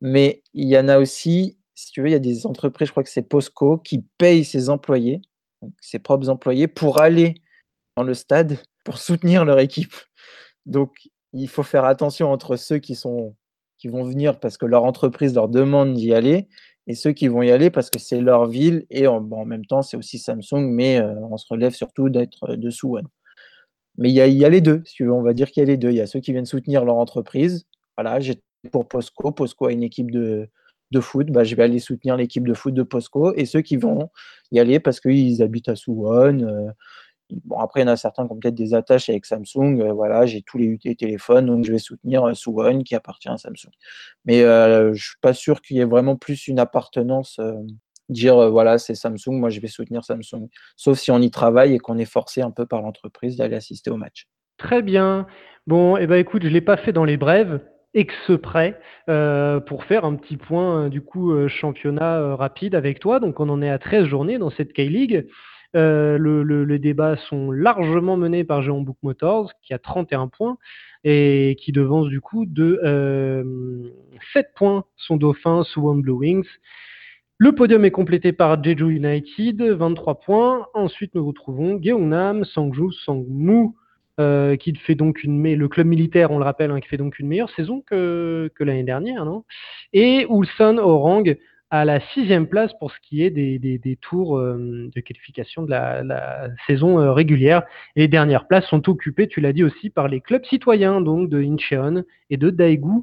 Mais 0.00 0.42
il 0.52 0.68
y 0.68 0.76
en 0.76 0.88
a 0.88 0.98
aussi, 0.98 1.58
si 1.74 1.92
tu 1.92 2.02
veux, 2.02 2.08
il 2.08 2.12
y 2.12 2.16
a 2.16 2.18
des 2.18 2.46
entreprises, 2.46 2.88
je 2.88 2.92
crois 2.92 3.04
que 3.04 3.10
c'est 3.10 3.22
POSCO, 3.22 3.78
qui 3.78 4.04
payent 4.18 4.44
ses 4.44 4.68
employés, 4.68 5.22
ses 5.80 6.00
propres 6.00 6.28
employés, 6.28 6.66
pour 6.66 7.00
aller 7.00 7.34
dans 7.96 8.02
le 8.02 8.14
stade 8.14 8.58
pour 8.84 8.98
soutenir 8.98 9.44
leur 9.44 9.60
équipe. 9.60 9.94
Donc, 10.66 11.08
il 11.32 11.48
faut 11.48 11.62
faire 11.62 11.84
attention 11.84 12.32
entre 12.32 12.56
ceux 12.56 12.78
qui, 12.78 12.96
sont, 12.96 13.36
qui 13.78 13.88
vont 13.88 14.02
venir 14.02 14.40
parce 14.40 14.56
que 14.56 14.66
leur 14.66 14.84
entreprise 14.84 15.34
leur 15.34 15.48
demande 15.48 15.94
d'y 15.94 16.12
aller 16.12 16.48
et 16.86 16.94
ceux 16.94 17.12
qui 17.12 17.28
vont 17.28 17.42
y 17.42 17.50
aller 17.50 17.70
parce 17.70 17.90
que 17.90 17.98
c'est 17.98 18.20
leur 18.20 18.46
ville 18.46 18.86
et 18.90 19.06
en, 19.06 19.20
même 19.44 19.64
temps 19.66 19.82
c'est 19.82 19.96
aussi 19.96 20.18
Samsung, 20.18 20.66
mais 20.68 20.98
euh, 21.00 21.14
on 21.30 21.36
se 21.36 21.46
relève 21.48 21.72
surtout 21.72 22.08
d'être 22.08 22.50
euh, 22.50 22.56
de 22.56 22.70
Suwon. 22.70 23.04
Mais 23.98 24.10
il 24.10 24.12
y, 24.12 24.16
y, 24.16 24.44
a, 24.44 24.48
les 24.48 24.60
deux, 24.60 24.82
si 24.86 25.02
on 25.04 25.22
va 25.22 25.34
dire 25.34 25.50
qu'il 25.50 25.60
y 25.62 25.64
a 25.64 25.66
les 25.66 25.76
deux. 25.76 25.90
Il 25.90 25.96
y 25.96 26.00
a 26.00 26.06
ceux 26.06 26.20
qui 26.20 26.32
viennent 26.32 26.46
soutenir 26.46 26.84
leur 26.84 26.96
entreprise. 26.96 27.66
Voilà, 27.96 28.20
j'étais 28.20 28.40
pour 28.72 28.88
POSCO. 28.88 29.32
POSCO 29.32 29.66
a 29.66 29.72
une 29.72 29.82
équipe 29.82 30.10
de, 30.10 30.48
de 30.92 31.00
foot, 31.00 31.30
bah, 31.30 31.44
je 31.44 31.54
vais 31.54 31.64
aller 31.64 31.78
soutenir 31.78 32.16
l'équipe 32.16 32.46
de 32.46 32.54
foot 32.54 32.72
de 32.72 32.82
POSCO. 32.82 33.34
Et 33.34 33.44
ceux 33.44 33.60
qui 33.60 33.76
vont 33.76 34.08
y 34.50 34.60
aller 34.60 34.80
parce 34.80 34.98
qu'ils 34.98 35.42
habitent 35.42 35.68
à 35.68 35.76
Suwon, 35.76 36.72
Bon, 37.44 37.58
après, 37.58 37.80
il 37.80 37.84
y 37.84 37.88
en 37.88 37.92
a 37.92 37.96
certains 37.96 38.26
qui 38.26 38.32
ont 38.32 38.36
peut-être 38.36 38.54
des 38.54 38.74
attaches 38.74 39.08
avec 39.08 39.24
Samsung. 39.24 39.80
Euh, 39.80 39.92
voilà, 39.92 40.26
j'ai 40.26 40.42
tous 40.42 40.58
les, 40.58 40.78
téléphones, 40.96 41.46
donc 41.46 41.64
je 41.64 41.72
vais 41.72 41.78
soutenir 41.78 42.24
euh, 42.24 42.34
Suwon 42.34 42.82
qui 42.82 42.94
appartient 42.94 43.28
à 43.28 43.38
Samsung. 43.38 43.70
Mais 44.26 44.42
euh, 44.42 44.92
je 44.92 45.02
suis 45.02 45.18
pas 45.20 45.32
sûr 45.32 45.62
qu'il 45.62 45.78
y 45.78 45.80
ait 45.80 45.86
vraiment 45.86 46.16
plus 46.16 46.48
une 46.48 46.58
appartenance. 46.58 47.40
dire 48.08 48.50
voilà, 48.50 48.76
c'est 48.78 48.94
Samsung, 48.94 49.38
moi 49.38 49.48
je 49.48 49.60
vais 49.60 49.68
soutenir 49.68 50.04
Samsung. 50.04 50.48
Sauf 50.76 50.98
si 50.98 51.10
on 51.10 51.18
y 51.18 51.30
travaille 51.30 51.74
et 51.74 51.78
qu'on 51.78 51.96
est 51.96 52.04
forcé 52.04 52.42
un 52.42 52.50
peu 52.50 52.66
par 52.66 52.82
l'entreprise 52.82 53.36
d'aller 53.36 53.56
assister 53.56 53.90
au 53.90 53.96
match. 53.96 54.26
Très 54.58 54.82
bien. 54.82 55.26
Bon, 55.66 55.96
et 55.96 56.02
eh 56.02 56.06
ben, 56.06 56.16
écoute, 56.16 56.42
je 56.42 56.48
l'ai 56.48 56.60
pas 56.60 56.76
fait 56.76 56.92
dans 56.92 57.04
les 57.04 57.16
brèves. 57.16 57.60
exprès 57.94 58.78
pour 59.06 59.84
faire 59.84 60.04
un 60.04 60.16
petit 60.16 60.36
point 60.36 60.88
du 60.88 61.00
coup 61.00 61.48
championnat 61.48 62.36
rapide 62.36 62.74
avec 62.74 63.00
toi. 63.00 63.20
Donc 63.20 63.40
on 63.40 63.48
en 63.48 63.62
est 63.62 63.70
à 63.70 63.78
13 63.78 64.04
journées 64.04 64.38
dans 64.38 64.50
cette 64.50 64.74
K-League. 64.74 65.26
Le, 65.74 66.64
les 66.64 66.78
débats 66.78 67.16
sont 67.16 67.50
largement 67.50 68.16
menés 68.16 68.44
par 68.44 68.62
Jean 68.62 68.80
Book 68.80 68.96
Motors 69.02 69.52
qui 69.62 69.74
a 69.74 69.78
31 69.78 70.28
points 70.28 70.58
et 71.04 71.56
qui 71.60 71.72
devance 71.72 72.08
du 72.08 72.20
coup 72.20 72.46
de 72.46 72.80
7 74.32 74.48
points 74.54 74.84
son 74.96 75.16
dauphin 75.16 75.64
Suwon 75.64 75.96
Blue 75.96 76.12
Wings. 76.12 76.48
Le 77.42 77.52
podium 77.52 77.84
est 77.84 77.90
complété 77.90 78.32
par 78.32 78.62
Jeju 78.62 78.94
United, 78.94 79.60
23 79.60 80.20
points. 80.20 80.66
Ensuite, 80.74 81.12
nous 81.16 81.26
retrouvons 81.26 81.76
Gyeongnam, 81.76 82.44
Sangju, 82.44 82.92
Sangmu, 83.04 83.70
euh, 84.20 84.54
qui 84.54 84.72
fait 84.76 84.94
donc 84.94 85.24
une 85.24 85.42
le 85.42 85.68
club 85.68 85.88
militaire, 85.88 86.30
on 86.30 86.38
le 86.38 86.44
rappelle, 86.44 86.70
hein, 86.70 86.78
qui 86.78 86.86
fait 86.86 86.98
donc 86.98 87.18
une 87.18 87.26
meilleure 87.26 87.50
saison 87.50 87.80
que, 87.80 88.48
l'année 88.60 88.84
dernière, 88.84 89.24
non? 89.24 89.42
Et 89.92 90.24
Ulsan 90.30 90.78
Orang 90.78 91.24
à 91.72 91.84
la 91.84 91.98
sixième 92.12 92.46
place 92.46 92.70
pour 92.78 92.92
ce 92.92 92.96
qui 93.02 93.24
est 93.24 93.30
des, 93.30 93.98
tours 94.00 94.38
euh, 94.38 94.88
de 94.94 95.00
qualification 95.00 95.62
de 95.62 95.70
la, 95.70 96.48
saison 96.68 97.00
euh, 97.00 97.12
régulière. 97.12 97.62
Et 97.96 98.02
les 98.02 98.08
dernières 98.08 98.46
places 98.46 98.66
sont 98.66 98.88
occupées, 98.88 99.26
tu 99.26 99.40
l'as 99.40 99.52
dit 99.52 99.64
aussi, 99.64 99.90
par 99.90 100.06
les 100.06 100.20
clubs 100.20 100.44
citoyens, 100.44 101.00
donc 101.00 101.28
de 101.28 101.42
Incheon 101.42 102.04
et 102.30 102.36
de 102.36 102.50
Daegu. 102.50 103.02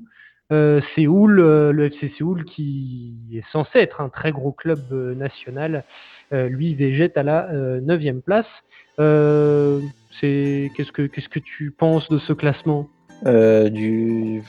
Séoul, 0.96 1.36
le 1.36 1.86
FC 1.86 2.12
Séoul, 2.18 2.44
qui 2.44 3.14
est 3.32 3.48
censé 3.52 3.78
être 3.78 4.02
un 4.02 4.10
très 4.10 4.32
gros 4.32 4.52
club 4.52 4.80
national, 5.16 5.84
lui 6.32 6.74
végète 6.74 7.18
à 7.18 7.24
la 7.24 7.52
neuvième 7.82 8.24
place. 8.24 8.48
Euh, 9.00 9.80
c'est 10.20 10.72
qu'est-ce 10.76 10.92
que 10.92 11.04
qu'est-ce 11.04 11.30
que 11.30 11.40
tu 11.40 11.72
penses 11.72 12.10
de 12.10 12.20
ce 12.20 12.34
classement? 12.34 12.90
Euh, 13.26 13.70
Du 13.70 14.44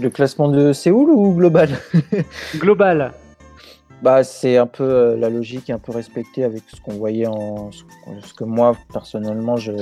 le 0.00 0.08
classement 0.08 0.48
de 0.48 0.72
Séoul 0.72 1.10
ou 1.10 1.34
global? 1.34 1.70
Global. 2.56 3.12
Bah, 4.02 4.24
c'est 4.24 4.56
un 4.56 4.66
peu 4.66 4.84
euh, 4.84 5.16
la 5.16 5.28
logique 5.28 5.68
un 5.68 5.78
peu 5.78 5.92
respectée 5.92 6.42
avec 6.44 6.62
ce 6.74 6.80
qu'on 6.80 6.92
voyait 6.92 7.26
en 7.26 7.70
ce 7.70 8.32
que 8.32 8.44
moi 8.44 8.74
personnellement 8.92 9.56
je, 9.56 9.72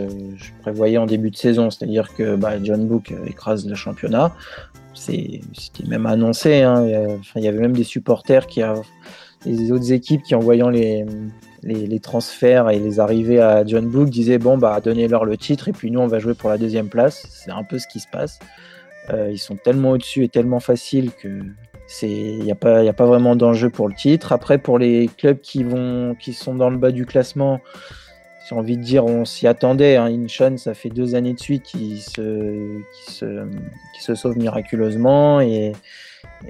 prévoyais 0.61 0.99
en 0.99 1.07
début 1.07 1.31
de 1.31 1.37
saison, 1.37 1.71
c'est-à-dire 1.71 2.13
que 2.15 2.35
bah, 2.35 2.63
John 2.63 2.87
Book 2.87 3.15
écrase 3.27 3.67
le 3.67 3.77
championnat. 3.77 4.33
C'était 4.95 5.87
même 5.87 6.07
annoncé. 6.07 6.63
Hein. 6.63 6.85
Il 7.37 7.43
y 7.43 7.49
avait 7.49 7.61
même 7.61 7.77
des 7.77 7.85
supporters 7.85 8.49
qui, 8.49 8.63
les 9.47 9.73
autres 9.73 9.93
équipes 9.93 10.23
qui 10.23 10.35
en 10.35 10.41
voyant 10.41 10.69
les, 10.69 11.07
transferts 12.03 12.71
et 12.71 12.79
les 12.79 13.01
arrivées 13.01 13.41
à 13.41 13.65
John 13.65 13.87
Book 13.87 14.11
disaient 14.11 14.39
bon 14.39 14.59
bah 14.59 14.81
donnez-leur 14.83 15.25
le 15.25 15.37
titre 15.37 15.69
et 15.69 15.73
puis 15.73 15.91
nous 15.91 16.01
on 16.01 16.07
va 16.07 16.19
jouer 16.19 16.35
pour 16.35 16.51
la 16.51 16.59
deuxième 16.59 16.89
place. 16.89 17.27
C'est 17.31 17.51
un 17.51 17.65
peu 17.65 17.79
ce 17.79 17.87
qui 17.87 18.01
se 18.01 18.09
passe. 18.11 18.39
Euh, 19.11 19.31
ils 19.31 19.39
sont 19.39 19.57
tellement 19.57 19.91
au-dessus 19.91 20.25
et 20.25 20.29
tellement 20.29 20.61
faciles 20.61 21.13
que 21.13 21.41
il 22.03 22.43
n'y 22.43 22.53
a 22.53 22.55
pas 22.55 22.81
a 22.81 22.93
pas 22.93 23.07
vraiment 23.07 23.37
d'enjeu 23.37 23.71
pour 23.71 23.89
le 23.89 23.95
titre. 23.95 24.33
Après 24.33 24.59
pour 24.59 24.79
les 24.79 25.09
clubs 25.17 25.41
qui 25.41 25.63
vont 25.65 26.15
qui 26.19 26.33
sont 26.33 26.55
dans 26.55 26.71
le 26.71 26.77
bas 26.77 26.91
du 26.91 27.07
classement, 27.07 27.61
j'ai 28.49 28.55
envie 28.55 28.77
de 28.77 28.83
dire 28.83 29.05
on 29.05 29.25
s'y 29.25 29.47
attendait. 29.47 29.97
Hein. 29.97 30.07
Incheon 30.07 30.57
ça 30.57 30.75
fait 30.75 30.91
deux 30.91 31.15
années 31.15 31.35
de 31.35 31.41
suite 31.41 31.63
qu'ils 31.63 32.01
se 32.01 32.79
qui 32.93 33.13
se 33.13 33.47
qui 33.95 34.03
se 34.03 34.15
sauve 34.15 34.39
miraculeusement 34.39 35.41
et 35.41 35.73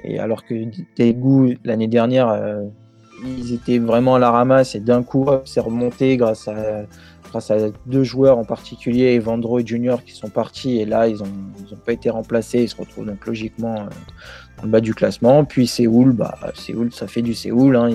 et 0.03 0.19
alors 0.19 0.45
que 0.45 0.55
Daegu 0.97 1.57
l'année 1.63 1.87
dernière 1.87 2.29
euh, 2.29 2.63
ils 3.23 3.53
étaient 3.53 3.79
vraiment 3.79 4.15
à 4.15 4.19
la 4.19 4.31
ramasse 4.31 4.75
et 4.75 4.79
d'un 4.79 5.03
coup, 5.03 5.27
c'est 5.45 5.59
remonté 5.59 6.17
grâce 6.17 6.47
à, 6.47 6.83
grâce 7.29 7.51
à 7.51 7.57
deux 7.85 8.03
joueurs 8.03 8.37
en 8.37 8.45
particulier, 8.45 9.15
Evandro 9.15 9.59
et 9.59 9.65
Junior, 9.65 10.03
qui 10.03 10.13
sont 10.13 10.29
partis 10.29 10.79
et 10.79 10.85
là, 10.85 11.07
ils 11.07 11.17
n'ont 11.17 11.31
ils 11.59 11.73
ont 11.73 11.77
pas 11.77 11.93
été 11.93 12.09
remplacés. 12.09 12.63
Ils 12.63 12.69
se 12.69 12.77
retrouvent 12.77 13.05
donc 13.05 13.25
logiquement 13.25 13.75
euh, 13.75 13.89
bas 14.67 14.81
du 14.81 14.93
classement. 14.93 15.45
Puis 15.45 15.67
Séoul, 15.67 16.13
bah, 16.13 16.37
Séoul, 16.55 16.91
ça 16.93 17.07
fait 17.07 17.21
du 17.21 17.33
Séoul. 17.33 17.75
Hein. 17.75 17.89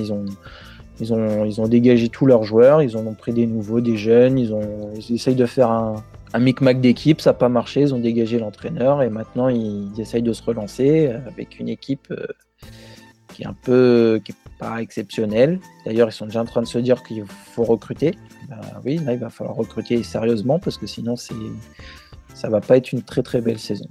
Ils, 1.01 1.13
ont, 1.13 1.69
dégagé 1.69 2.09
tous 2.09 2.27
leurs 2.27 2.45
joueurs, 2.45 2.83
ils 2.83 2.97
ont 2.97 3.15
pris 3.15 3.33
des 3.33 3.47
nouveaux, 3.47 3.81
des 3.81 3.97
jeunes. 3.97 4.39
Ils, 4.39 4.53
ont, 4.53 4.93
ils 4.95 5.15
essayent 5.15 5.35
de 5.35 5.47
faire 5.47 5.71
un, 5.71 6.05
micmac 6.39 6.81
d'équipe, 6.81 7.21
ça 7.21 7.31
n'a 7.31 7.35
pas 7.35 7.49
marché. 7.49 7.81
Ils 7.81 7.95
ont 7.95 8.01
dégagé 8.01 8.39
l'entraîneur 8.39 9.03
et 9.03 9.11
maintenant, 9.11 9.49
ils, 9.49 9.93
essayent 9.99 10.23
de 10.23 10.33
se 10.33 10.43
relancer 10.43 11.09
avec 11.27 11.59
une 11.61 11.69
équipe. 11.69 12.09
Euh, 12.11 12.27
qui 13.35 13.43
est 13.43 13.47
un 13.47 13.57
peu 13.65 14.21
qui 14.25 14.33
est 14.33 14.59
pas 14.59 14.81
exceptionnel. 14.81 15.59
D'ailleurs, 15.85 16.09
ils 16.09 16.13
sont 16.13 16.27
déjà 16.27 16.41
en 16.41 16.45
train 16.45 16.63
de 16.63 16.67
se 16.67 16.79
dire 16.79 17.03
qu'il 17.03 17.25
faut 17.27 17.65
recruter. 17.65 18.15
Ben 18.49 18.61
oui, 18.85 18.99
là, 18.99 19.13
il 19.13 19.19
va 19.19 19.29
falloir 19.29 19.57
recruter 19.57 20.03
sérieusement 20.03 20.59
parce 20.59 20.79
que 20.79 20.87
sinon, 20.87 21.17
c'est 21.17 21.35
ça 22.35 22.49
va 22.49 22.61
pas 22.61 22.77
être 22.77 22.93
une 22.93 23.03
très 23.03 23.23
très 23.23 23.41
belle 23.41 23.59
saison. 23.59 23.87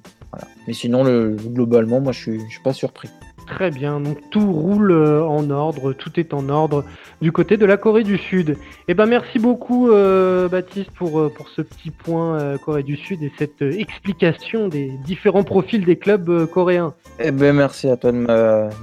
Mais 0.67 0.73
sinon, 0.73 1.03
le, 1.03 1.35
globalement, 1.35 1.99
moi, 2.01 2.11
je 2.11 2.19
suis, 2.19 2.39
je 2.39 2.49
suis 2.51 2.63
pas 2.63 2.73
surpris. 2.73 3.09
Très 3.45 3.71
bien, 3.71 3.99
donc 3.99 4.17
tout 4.29 4.51
roule 4.51 4.91
euh, 4.91 5.23
en 5.25 5.49
ordre, 5.49 5.91
tout 5.93 6.17
est 6.19 6.33
en 6.33 6.47
ordre 6.49 6.85
du 7.21 7.31
côté 7.31 7.57
de 7.57 7.65
la 7.65 7.77
Corée 7.77 8.03
du 8.03 8.17
Sud. 8.17 8.57
Eh 8.87 8.93
ben 8.93 9.05
merci 9.05 9.37
beaucoup 9.37 9.91
euh, 9.91 10.47
Baptiste 10.47 10.91
pour, 10.91 11.19
euh, 11.19 11.29
pour 11.29 11.49
ce 11.49 11.61
petit 11.61 11.91
point 11.91 12.57
Corée 12.63 12.83
du 12.83 12.95
Sud 12.95 13.21
et 13.21 13.31
cette 13.37 13.61
explication 13.61 14.69
des 14.69 14.91
différents 15.05 15.43
profils 15.43 15.83
des 15.83 15.97
clubs 15.97 16.45
coréens. 16.47 16.93
Eh 17.19 17.31
ben 17.31 17.53
merci 17.53 17.89
à 17.89 17.97
toi 17.97 18.11
de 18.11 18.17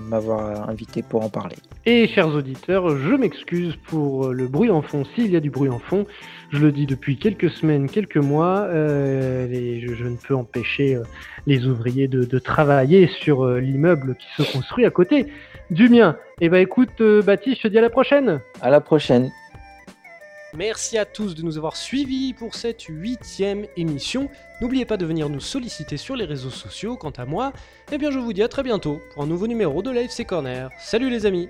m'avoir 0.09 0.69
invité 0.69 1.03
pour 1.03 1.25
en 1.25 1.31
parler. 1.31 1.57
Et 1.87 2.09
chers 2.09 2.29
auditeurs, 2.29 2.99
je 2.99 3.15
m'excuse 3.15 3.75
pour 3.87 4.29
le 4.29 4.49
bruit 4.49 4.71
en 4.71 4.83
fond, 4.83 5.05
s'il 5.15 5.31
y 5.31 5.37
a 5.37 5.41
du 5.41 5.51
bruit 5.51 5.71
en 5.71 5.79
fond. 5.79 6.07
Je 6.51 6.59
le 6.59 6.73
dis 6.73 6.85
depuis 6.85 7.17
quelques 7.17 7.51
semaines, 7.51 7.89
quelques 7.89 8.19
mois, 8.19 8.69
je, 8.71 10.05
ne 10.05 10.17
peux 10.17 10.35
empêcher 10.35 10.99
les 11.47 11.67
ouvriers 11.67 12.09
de, 12.09 12.39
travailler 12.39 13.07
sur 13.07 13.45
euh, 13.45 13.61
l'immeuble 13.61 14.17
qui 14.17 14.43
se 14.43 14.53
construit 14.53 14.85
à 14.85 14.91
côté 14.91 15.27
du 15.71 15.89
mien. 15.89 16.17
Et 16.41 16.47
eh 16.47 16.49
bah 16.49 16.57
ben, 16.57 16.63
écoute, 16.63 17.01
euh, 17.01 17.23
Baptiste, 17.23 17.59
je 17.59 17.63
te 17.63 17.69
dis 17.69 17.79
à 17.79 17.83
la 17.83 17.91
prochaine. 17.91 18.41
À 18.61 18.71
la 18.71 18.81
prochaine. 18.81 19.31
Merci 20.57 20.99
à 20.99 21.05
tous 21.05 21.35
de 21.35 21.43
nous 21.43 21.59
avoir 21.59 21.77
suivis 21.77 22.35
pour 22.35 22.55
cette 22.55 22.83
huitième 22.83 23.67
émission. 23.77 24.29
N'oubliez 24.61 24.85
pas 24.85 24.97
de 24.97 25.07
venir 25.07 25.29
nous 25.29 25.41
solliciter 25.41 25.97
sur 25.97 26.17
les 26.17 26.25
réseaux 26.25 26.51
sociaux. 26.51 26.97
Quant 26.97 27.11
à 27.11 27.25
moi, 27.25 27.53
eh 27.93 27.99
bien 27.99 28.11
je 28.11 28.19
vous 28.19 28.33
dis 28.33 28.43
à 28.43 28.49
très 28.49 28.65
bientôt 28.65 29.01
pour 29.15 29.23
un 29.23 29.27
nouveau 29.27 29.47
numéro 29.47 29.81
de 29.83 29.91
l'AFC 29.91 30.27
Corner. 30.27 30.71
Salut 30.81 31.09
les 31.09 31.25
amis 31.25 31.49